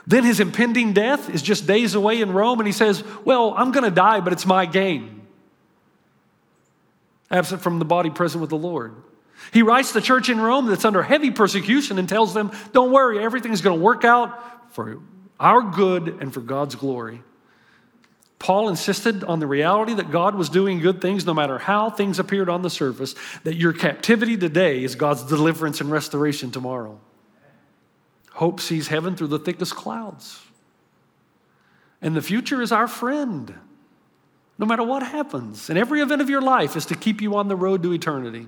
Then 0.06 0.22
his 0.22 0.38
impending 0.38 0.92
death 0.92 1.30
is 1.30 1.40
just 1.40 1.66
days 1.66 1.94
away 1.94 2.20
in 2.20 2.30
Rome, 2.32 2.60
and 2.60 2.66
he 2.66 2.72
says, 2.72 3.02
Well, 3.24 3.54
I'm 3.56 3.72
going 3.72 3.84
to 3.84 3.90
die, 3.90 4.20
but 4.20 4.34
it's 4.34 4.46
my 4.46 4.66
gain. 4.66 5.26
Absent 7.30 7.62
from 7.62 7.78
the 7.78 7.86
body, 7.86 8.10
present 8.10 8.42
with 8.42 8.50
the 8.50 8.56
Lord. 8.56 8.94
He 9.52 9.62
writes 9.62 9.92
the 9.92 10.00
church 10.00 10.28
in 10.28 10.40
Rome 10.40 10.66
that's 10.66 10.84
under 10.84 11.02
heavy 11.02 11.30
persecution 11.30 11.98
and 11.98 12.08
tells 12.08 12.34
them, 12.34 12.52
Don't 12.72 12.92
worry, 12.92 13.22
everything's 13.22 13.60
going 13.60 13.78
to 13.78 13.82
work 13.82 14.04
out 14.04 14.72
for 14.72 15.00
our 15.40 15.62
good 15.62 16.18
and 16.20 16.32
for 16.32 16.40
God's 16.40 16.74
glory. 16.74 17.22
Paul 18.38 18.68
insisted 18.68 19.24
on 19.24 19.40
the 19.40 19.46
reality 19.46 19.94
that 19.94 20.12
God 20.12 20.36
was 20.36 20.48
doing 20.48 20.78
good 20.78 21.00
things 21.00 21.26
no 21.26 21.34
matter 21.34 21.58
how 21.58 21.90
things 21.90 22.18
appeared 22.18 22.48
on 22.48 22.62
the 22.62 22.70
surface, 22.70 23.14
that 23.42 23.56
your 23.56 23.72
captivity 23.72 24.36
today 24.36 24.84
is 24.84 24.94
God's 24.94 25.24
deliverance 25.24 25.80
and 25.80 25.90
restoration 25.90 26.50
tomorrow. 26.50 27.00
Hope 28.32 28.60
sees 28.60 28.86
heaven 28.86 29.16
through 29.16 29.26
the 29.28 29.38
thickest 29.40 29.74
clouds. 29.74 30.40
And 32.00 32.14
the 32.14 32.22
future 32.22 32.62
is 32.62 32.70
our 32.70 32.86
friend, 32.86 33.52
no 34.56 34.66
matter 34.66 34.84
what 34.84 35.02
happens. 35.02 35.68
And 35.68 35.76
every 35.76 36.00
event 36.00 36.22
of 36.22 36.30
your 36.30 36.42
life 36.42 36.76
is 36.76 36.86
to 36.86 36.94
keep 36.94 37.20
you 37.20 37.34
on 37.34 37.48
the 37.48 37.56
road 37.56 37.82
to 37.82 37.92
eternity. 37.92 38.46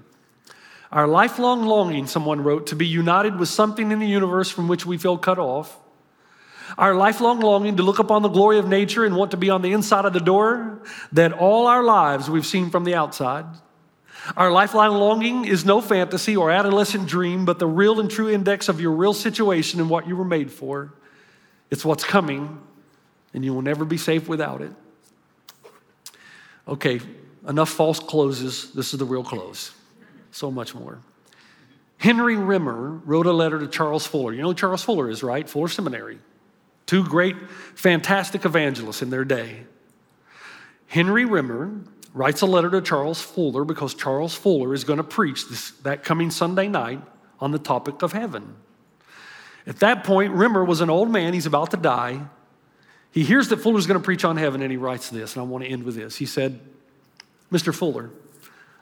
Our 0.93 1.07
lifelong 1.07 1.65
longing, 1.67 2.07
someone 2.09 2.43
wrote, 2.43 2.69
to 2.69 2.77
be 2.77 2.87
united 2.87 3.39
with 3.39 3.49
something 3.49 3.93
in 3.93 4.01
the 4.01 4.07
universe 4.07 4.51
from 4.51 4.67
which 4.67 4.85
we 4.85 4.99
feel 4.99 5.17
cut 5.17 5.39
off. 5.39 5.79
Our 6.77 6.95
lifelong 6.95 7.41
longing 7.41 7.77
to 7.77 7.83
look 7.83 7.99
upon 7.99 8.23
the 8.23 8.29
glory 8.29 8.59
of 8.59 8.67
nature 8.67 9.05
and 9.05 9.17
want 9.17 9.31
to 9.33 9.37
be 9.37 9.51
on 9.51 9.63
the 9.63 9.73
inside 9.73 10.05
of 10.05 10.13
the 10.13 10.21
door 10.21 10.83
that 11.13 11.33
all 11.33 11.67
our 11.67 11.83
lives 11.83 12.29
we've 12.29 12.47
seen 12.47 12.71
from 12.71 12.85
the 12.85 12.95
outside. 12.95 13.45
Our 14.37 14.51
lifelong 14.51 14.97
longing 14.97 15.45
is 15.47 15.65
no 15.65 15.81
fantasy 15.81 16.37
or 16.37 16.51
adolescent 16.51 17.07
dream, 17.07 17.45
but 17.45 17.59
the 17.59 17.67
real 17.67 18.01
and 18.01 18.11
true 18.11 18.29
index 18.29 18.69
of 18.69 18.81
your 18.81 18.93
real 18.93 19.15
situation 19.15 19.81
and 19.81 19.89
what 19.89 20.07
you 20.07 20.17
were 20.17 20.25
made 20.25 20.51
for. 20.51 20.93
It's 21.71 21.85
what's 21.85 22.05
coming, 22.05 22.61
and 23.33 23.45
you 23.45 23.55
will 23.55 23.63
never 23.63 23.85
be 23.85 23.97
safe 23.97 24.29
without 24.29 24.61
it. 24.61 24.73
Okay, 26.69 27.01
enough 27.49 27.71
false 27.71 27.99
closes. 27.99 28.73
This 28.73 28.93
is 28.93 28.99
the 28.99 29.05
real 29.05 29.25
close. 29.25 29.73
So 30.31 30.51
much 30.51 30.75
more. 30.75 31.01
Henry 31.99 32.37
Rimmer 32.37 33.01
wrote 33.05 33.27
a 33.27 33.33
letter 33.33 33.59
to 33.59 33.69
Charles 33.69 34.07
Fuller. 34.07 34.33
You 34.33 34.43
know 34.43 34.53
Charles 34.53 34.83
Fuller 34.83 35.11
is, 35.11 35.23
right? 35.23 35.49
Fuller 35.49 35.69
Seminary. 35.69 36.19
Two 36.87 37.05
great, 37.05 37.37
fantastic 37.75 38.45
evangelists 38.45 39.03
in 39.03 39.11
their 39.11 39.25
day. 39.25 39.65
Henry 40.87 41.25
Rimmer 41.25 41.73
writes 42.15 42.43
a 42.43 42.47
letter 42.47 42.71
to 42.71 42.81
Charles 42.81 43.21
Fuller 43.21 43.65
because 43.65 43.95
Charles 43.95 44.35
Fuller 44.35 44.75
is 44.75 44.85
going 44.85 44.97
to 44.97 45.05
preach 45.05 45.49
this, 45.49 45.71
that 45.83 46.03
coming 46.03 46.31
Sunday 46.31 46.69
night 46.69 47.01
on 47.39 47.53
the 47.53 47.59
topic 47.59 48.03
of 48.03 48.13
heaven. 48.13 48.57
At 49.67 49.81
that 49.81 50.05
point, 50.05 50.33
Rimmer 50.33 50.65
was 50.65 50.81
an 50.81 50.91
old 50.91 51.11
man, 51.11 51.33
he's 51.33 51.47
about 51.47 51.71
to 51.73 51.77
die. 51.77 52.23
He 53.13 53.25
hears 53.25 53.49
that 53.49 53.59
Fuller's 53.59 53.87
going 53.87 54.01
to 54.01 54.05
preach 54.05 54.25
on 54.25 54.37
heaven, 54.37 54.63
and 54.63 54.71
he 54.71 54.77
writes 54.77 55.11
this, 55.11 55.35
and 55.35 55.43
I 55.43 55.45
want 55.45 55.65
to 55.65 55.71
end 55.71 55.83
with 55.83 55.97
this. 55.97 56.17
He 56.17 56.27
said, 56.27 56.61
Mr. 57.53 57.75
Fuller, 57.75 58.11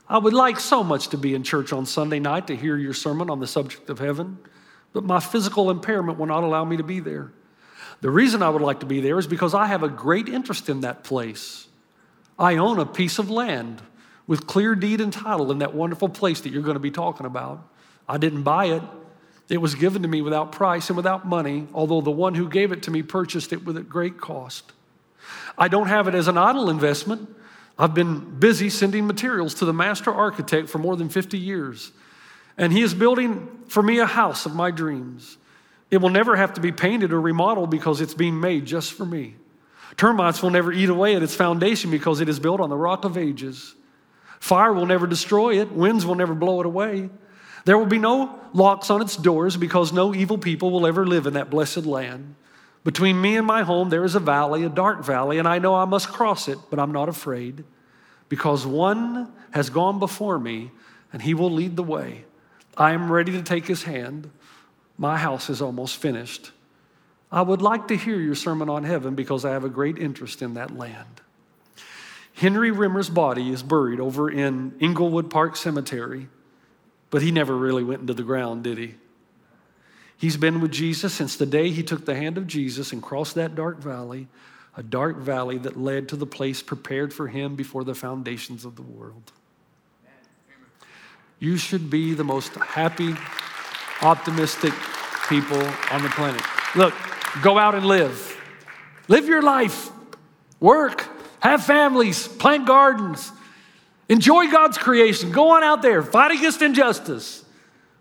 I 0.09 0.18
would 0.18 0.33
like 0.33 0.59
so 0.59 0.83
much 0.83 1.09
to 1.09 1.18
be 1.18 1.35
in 1.35 1.42
church 1.42 1.73
on 1.73 1.85
Sunday 1.85 2.18
night 2.18 2.47
to 2.47 2.57
hear 2.57 2.77
your 2.77 2.94
sermon 2.94 3.29
on 3.29 3.40
the 3.40 3.47
subject 3.47 3.90
of 3.90 3.99
heaven, 3.99 4.38
but 4.92 5.05
my 5.05 5.21
physical 5.21 5.71
impairment 5.71 6.18
will 6.18 6.27
not 6.27 6.44
allow 6.44 6.64
me 6.64 6.79
to 6.79 6.83
be 6.83 7.01
there. 7.01 7.33
The 8.01 8.11
reason 8.11 8.42
I 8.42 8.49
would 8.49 8.62
like 8.62 8.81
to 8.81 8.87
be 8.87 9.01
there 9.01 9.18
is 9.18 9.27
because 9.27 9.55
I 9.55 9.66
have 9.66 9.83
a 9.83 9.88
great 9.88 10.29
interest 10.29 10.68
in 10.68 10.81
that 10.81 11.05
place. 11.05 11.66
I 12.38 12.57
own 12.57 12.79
a 12.79 12.87
piece 12.87 13.18
of 13.18 13.29
land 13.29 13.83
with 14.27 14.47
clear 14.47 14.75
deed 14.75 15.01
and 15.01 15.12
title 15.12 15.51
in 15.51 15.59
that 15.59 15.75
wonderful 15.75 16.09
place 16.09 16.40
that 16.42 16.51
you're 16.51 16.62
going 16.62 16.75
to 16.75 16.81
be 16.81 16.90
talking 16.90 17.27
about. 17.27 17.68
I 18.09 18.16
didn't 18.18 18.44
buy 18.44 18.66
it. 18.66 18.83
It 19.49 19.59
was 19.59 19.75
given 19.75 20.03
to 20.03 20.09
me 20.09 20.23
without 20.23 20.53
price 20.53 20.88
and 20.88 20.97
without 20.97 21.27
money, 21.27 21.66
although 21.75 22.01
the 22.01 22.11
one 22.11 22.35
who 22.35 22.49
gave 22.49 22.71
it 22.71 22.83
to 22.85 22.90
me 22.90 23.03
purchased 23.03 23.53
it 23.53 23.64
with 23.64 23.77
a 23.77 23.83
great 23.83 24.18
cost. 24.18 24.73
I 25.57 25.68
don't 25.68 25.88
have 25.88 26.07
it 26.09 26.14
as 26.14 26.29
an 26.29 26.38
idle 26.38 26.71
investment. 26.71 27.35
I've 27.79 27.95
been 27.95 28.38
busy 28.38 28.71
sending 28.71 29.07
materials 29.07 29.55
to 29.55 29.64
the 29.64 29.73
master 29.73 30.12
architect 30.12 30.69
for 30.69 30.79
more 30.79 30.97
than 30.97 31.09
50 31.09 31.38
years, 31.38 31.93
and 32.57 32.73
he 32.73 32.83
is 32.83 32.93
building 32.93 33.49
for 33.69 33.83
me 33.83 34.01
a 34.01 34.07
house 34.07 34.47
of 34.47 34.55
my 34.55 34.71
dreams. 34.71 35.38
It 35.91 35.99
will 35.99 36.11
never 36.11 36.37
have 36.37 36.55
to 36.55 36.61
be 36.61 36.73
painted 36.73 37.12
or 37.12 37.21
remodeled 37.21 37.71
because 37.71 38.01
it's 38.01 38.14
being 38.14 38.41
made 38.41 38.67
just 38.67 38.93
for 38.93 39.07
me. 39.07 39.37
Termites 39.97 40.43
will 40.43 40.51
never 40.51 40.73
eat 40.73 40.88
away 40.88 41.17
at 41.17 41.23
its 41.23 41.35
foundation 41.35 41.91
because 41.91 42.21
it 42.21 42.29
is 42.29 42.38
built 42.38 42.61
on 42.61 42.69
the 42.69 42.77
rock 42.77 43.05
of 43.05 43.17
ages. 43.17 43.75
Fire 44.41 44.73
will 44.73 44.87
never 44.87 45.07
destroy 45.07 45.61
it, 45.61 45.73
winds 45.73 46.05
will 46.05 46.14
never 46.14 46.35
blow 46.35 46.61
it 46.61 46.67
away. 46.67 47.11
There 47.64 47.79
will 47.79 47.87
be 47.87 47.99
no 47.99 48.38
locks 48.53 48.91
on 48.91 49.03
its 49.03 49.17
doors 49.17 49.57
because 49.57 49.93
no 49.93 50.14
evil 50.14 50.38
people 50.38 50.71
will 50.71 50.87
ever 50.87 51.07
live 51.07 51.27
in 51.27 51.35
that 51.35 51.51
blessed 51.51 51.87
land. 51.87 52.35
Between 52.88 53.20
me 53.20 53.37
and 53.37 53.46
my 53.46 53.64
home, 53.64 53.90
there 53.90 54.03
is 54.03 54.14
a 54.14 54.18
valley, 54.18 54.64
a 54.64 54.70
dark 54.70 55.05
valley, 55.05 55.37
and 55.37 55.46
I 55.46 55.59
know 55.59 55.74
I 55.74 55.85
must 55.85 56.09
cross 56.09 56.48
it, 56.48 56.57
but 56.70 56.79
I'm 56.79 56.90
not 56.90 57.11
afraid 57.11 57.64
because 58.31 58.64
one 58.64 59.31
has 59.51 59.68
gone 59.68 59.98
before 59.98 60.38
me 60.38 60.70
and 61.12 61.20
he 61.20 61.35
will 61.35 61.51
lead 61.51 61.77
the 61.77 61.83
way. 61.83 62.24
I 62.79 62.92
am 62.92 63.12
ready 63.12 63.31
to 63.33 63.42
take 63.42 63.66
his 63.66 63.83
hand. 63.83 64.31
My 64.96 65.18
house 65.18 65.51
is 65.51 65.61
almost 65.61 65.98
finished. 65.98 66.51
I 67.31 67.42
would 67.42 67.61
like 67.61 67.88
to 67.88 67.94
hear 67.94 68.18
your 68.18 68.35
sermon 68.35 68.70
on 68.70 68.85
heaven 68.85 69.14
because 69.14 69.44
I 69.44 69.51
have 69.51 69.64
a 69.64 69.68
great 69.68 69.98
interest 69.98 70.40
in 70.40 70.55
that 70.55 70.74
land. 70.74 71.20
Henry 72.33 72.70
Rimmer's 72.70 73.11
body 73.11 73.51
is 73.51 73.62
buried 73.62 74.01
over 74.01 74.31
in 74.31 74.74
Inglewood 74.81 75.29
Park 75.29 75.57
Cemetery, 75.57 76.29
but 77.11 77.20
he 77.20 77.33
never 77.33 77.55
really 77.55 77.85
went 77.85 78.01
into 78.01 78.14
the 78.14 78.22
ground, 78.22 78.64
did 78.64 78.79
he? 78.79 78.94
He's 80.18 80.37
been 80.37 80.61
with 80.61 80.72
Jesus 80.72 81.14
since 81.14 81.37
the 81.37 81.46
day 81.46 81.70
he 81.70 81.85
took 81.85 82.04
the 82.04 82.16
hand 82.16 82.37
of 82.37 82.46
Jesus 82.48 82.92
and 82.92 83.00
crossed 83.00 83.37
that 83.37 83.54
dark 83.54 83.78
valley, 83.78 84.26
a 84.76 84.83
dark 84.83 85.18
valley 85.18 85.59
that 85.59 85.78
led 85.78 86.09
to 86.09 86.16
the 86.16 86.26
place 86.26 86.61
prepared 86.61 87.14
for 87.14 87.28
him 87.28 87.54
before 87.54 87.85
the 87.85 87.94
foundations 87.94 88.64
of 88.64 88.74
the 88.74 88.83
world. 88.83 89.33
You 91.38 91.57
should 91.57 91.88
be 91.88 92.14
the 92.14 92.24
most 92.24 92.52
happy, 92.57 93.14
optimistic 94.02 94.74
people 95.28 95.62
on 95.92 96.02
the 96.02 96.09
planet. 96.09 96.42
Look, 96.74 96.94
go 97.40 97.57
out 97.57 97.76
and 97.76 97.87
live. 97.87 98.37
Live 99.07 99.26
your 99.26 99.42
life. 99.42 99.90
Work. 100.59 101.09
Have 101.38 101.64
families. 101.64 102.26
Plant 102.26 102.66
gardens. 102.66 103.31
Enjoy 104.09 104.50
God's 104.50 104.78
creation. 104.78 105.31
Go 105.31 105.50
on 105.50 105.62
out 105.62 105.81
there. 105.81 106.02
Fight 106.02 106.33
against 106.33 106.61
injustice. 106.61 107.44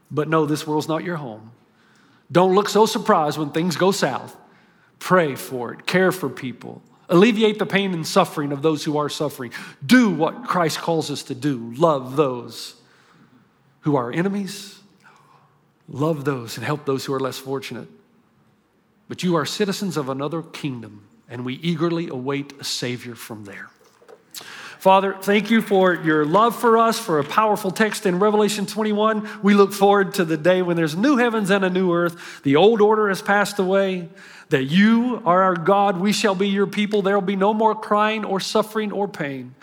But 0.10 0.28
no, 0.28 0.48
this 0.48 0.66
world's 0.66 0.88
not 0.88 1.04
your 1.04 1.18
home. 1.18 1.52
Don't 2.32 2.56
look 2.56 2.70
so 2.70 2.86
surprised 2.86 3.38
when 3.38 3.52
things 3.52 3.78
go 3.78 3.92
south. 3.92 4.36
Pray 5.00 5.36
for 5.36 5.74
it. 5.74 5.86
Care 5.86 6.12
for 6.12 6.30
people. 6.30 6.82
Alleviate 7.10 7.58
the 7.58 7.66
pain 7.66 7.94
and 7.94 8.06
suffering 8.06 8.52
of 8.52 8.62
those 8.62 8.84
who 8.84 8.98
are 8.98 9.10
suffering. 9.10 9.54
Do 9.86 10.10
what 10.10 10.46
Christ 10.46 10.80
calls 10.80 11.10
us 11.10 11.24
to 11.24 11.36
do. 11.36 11.74
Love 11.78 12.16
those 12.16 12.76
who 13.82 13.96
are 13.96 14.12
enemies. 14.12 14.80
Love 15.88 16.26
those 16.26 16.58
and 16.58 16.66
help 16.66 16.86
those 16.86 17.06
who 17.06 17.14
are 17.14 17.20
less 17.20 17.38
fortunate. 17.38 17.88
But 19.08 19.24
you 19.24 19.36
are 19.36 19.46
citizens 19.46 19.96
of 19.96 20.10
another 20.10 20.42
kingdom, 20.42 21.08
and 21.30 21.46
we 21.46 21.54
eagerly 21.56 22.10
await 22.10 22.54
a 22.60 22.66
Savior 22.66 23.16
from 23.16 23.46
there. 23.46 23.70
Father, 24.88 25.18
thank 25.20 25.52
you 25.52 25.62
for 25.62 25.94
your 25.94 26.26
love 26.26 26.58
for 26.58 26.78
us, 26.78 26.98
for 26.98 27.20
a 27.20 27.24
powerful 27.26 27.72
text 27.72 28.06
in 28.06 28.20
Revelation 28.20 28.66
21. 28.66 29.42
We 29.44 29.54
look 29.54 29.74
forward 29.74 30.14
to 30.14 30.24
the 30.24 30.38
day 30.38 30.62
when 30.62 30.78
there's 30.78 30.96
new 30.96 31.18
heavens 31.18 31.50
and 31.50 31.66
a 31.66 31.70
new 31.70 31.94
earth. 31.94 32.42
The 32.44 32.56
old 32.56 32.80
order 32.80 33.10
has 33.10 33.22
passed 33.22 33.60
away, 33.60 34.08
that 34.48 34.64
you 34.64 35.22
are 35.26 35.44
our 35.44 35.56
God. 35.56 36.00
We 36.00 36.14
shall 36.14 36.36
be 36.36 36.48
your 36.48 36.68
people. 36.68 37.02
There 37.02 37.16
will 37.16 37.22
be 37.22 37.36
no 37.36 37.54
more 37.54 37.76
crying 37.76 38.24
or 38.24 38.40
suffering 38.40 38.94
or 38.94 39.10
pain. 39.10 39.56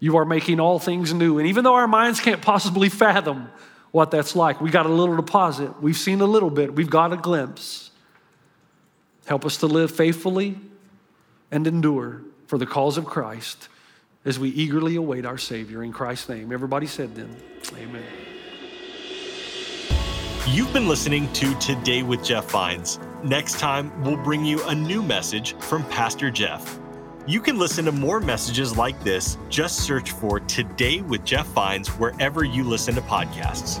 You 0.00 0.16
are 0.16 0.24
making 0.24 0.60
all 0.60 0.78
things 0.78 1.12
new. 1.12 1.38
And 1.38 1.46
even 1.46 1.62
though 1.62 1.74
our 1.74 1.86
minds 1.86 2.20
can't 2.20 2.40
possibly 2.40 2.88
fathom 2.88 3.50
what 3.90 4.10
that's 4.10 4.34
like, 4.34 4.62
we 4.62 4.70
got 4.70 4.86
a 4.86 4.88
little 4.88 5.16
deposit. 5.16 5.82
We've 5.82 5.94
seen 5.94 6.22
a 6.22 6.26
little 6.26 6.48
bit, 6.48 6.74
we've 6.74 6.88
got 6.88 7.12
a 7.12 7.18
glimpse. 7.18 7.90
Help 9.26 9.44
us 9.44 9.58
to 9.58 9.66
live 9.66 9.90
faithfully 9.90 10.58
and 11.50 11.66
endure 11.66 12.22
for 12.46 12.56
the 12.56 12.64
cause 12.64 12.96
of 12.96 13.04
Christ 13.04 13.68
as 14.24 14.38
we 14.38 14.50
eagerly 14.50 14.96
await 14.96 15.26
our 15.26 15.38
Savior 15.38 15.82
in 15.82 15.92
Christ's 15.92 16.28
name. 16.28 16.52
Everybody 16.52 16.86
said 16.86 17.14
then, 17.14 17.34
Amen. 17.76 18.02
You've 20.48 20.72
been 20.72 20.88
listening 20.88 21.32
to 21.32 21.54
Today 21.58 22.02
with 22.02 22.22
Jeff 22.22 22.50
Vines. 22.50 22.98
Next 23.22 23.58
time, 23.58 23.90
we'll 24.02 24.22
bring 24.22 24.44
you 24.44 24.62
a 24.64 24.74
new 24.74 25.02
message 25.02 25.54
from 25.56 25.84
Pastor 25.88 26.30
Jeff. 26.30 26.78
You 27.26 27.40
can 27.40 27.58
listen 27.58 27.86
to 27.86 27.92
more 27.92 28.20
messages 28.20 28.76
like 28.76 29.02
this. 29.02 29.38
Just 29.48 29.78
search 29.78 30.10
for 30.10 30.40
Today 30.40 31.00
with 31.00 31.24
Jeff 31.24 31.46
Vines 31.48 31.88
wherever 31.88 32.44
you 32.44 32.62
listen 32.64 32.94
to 32.96 33.00
podcasts. 33.00 33.80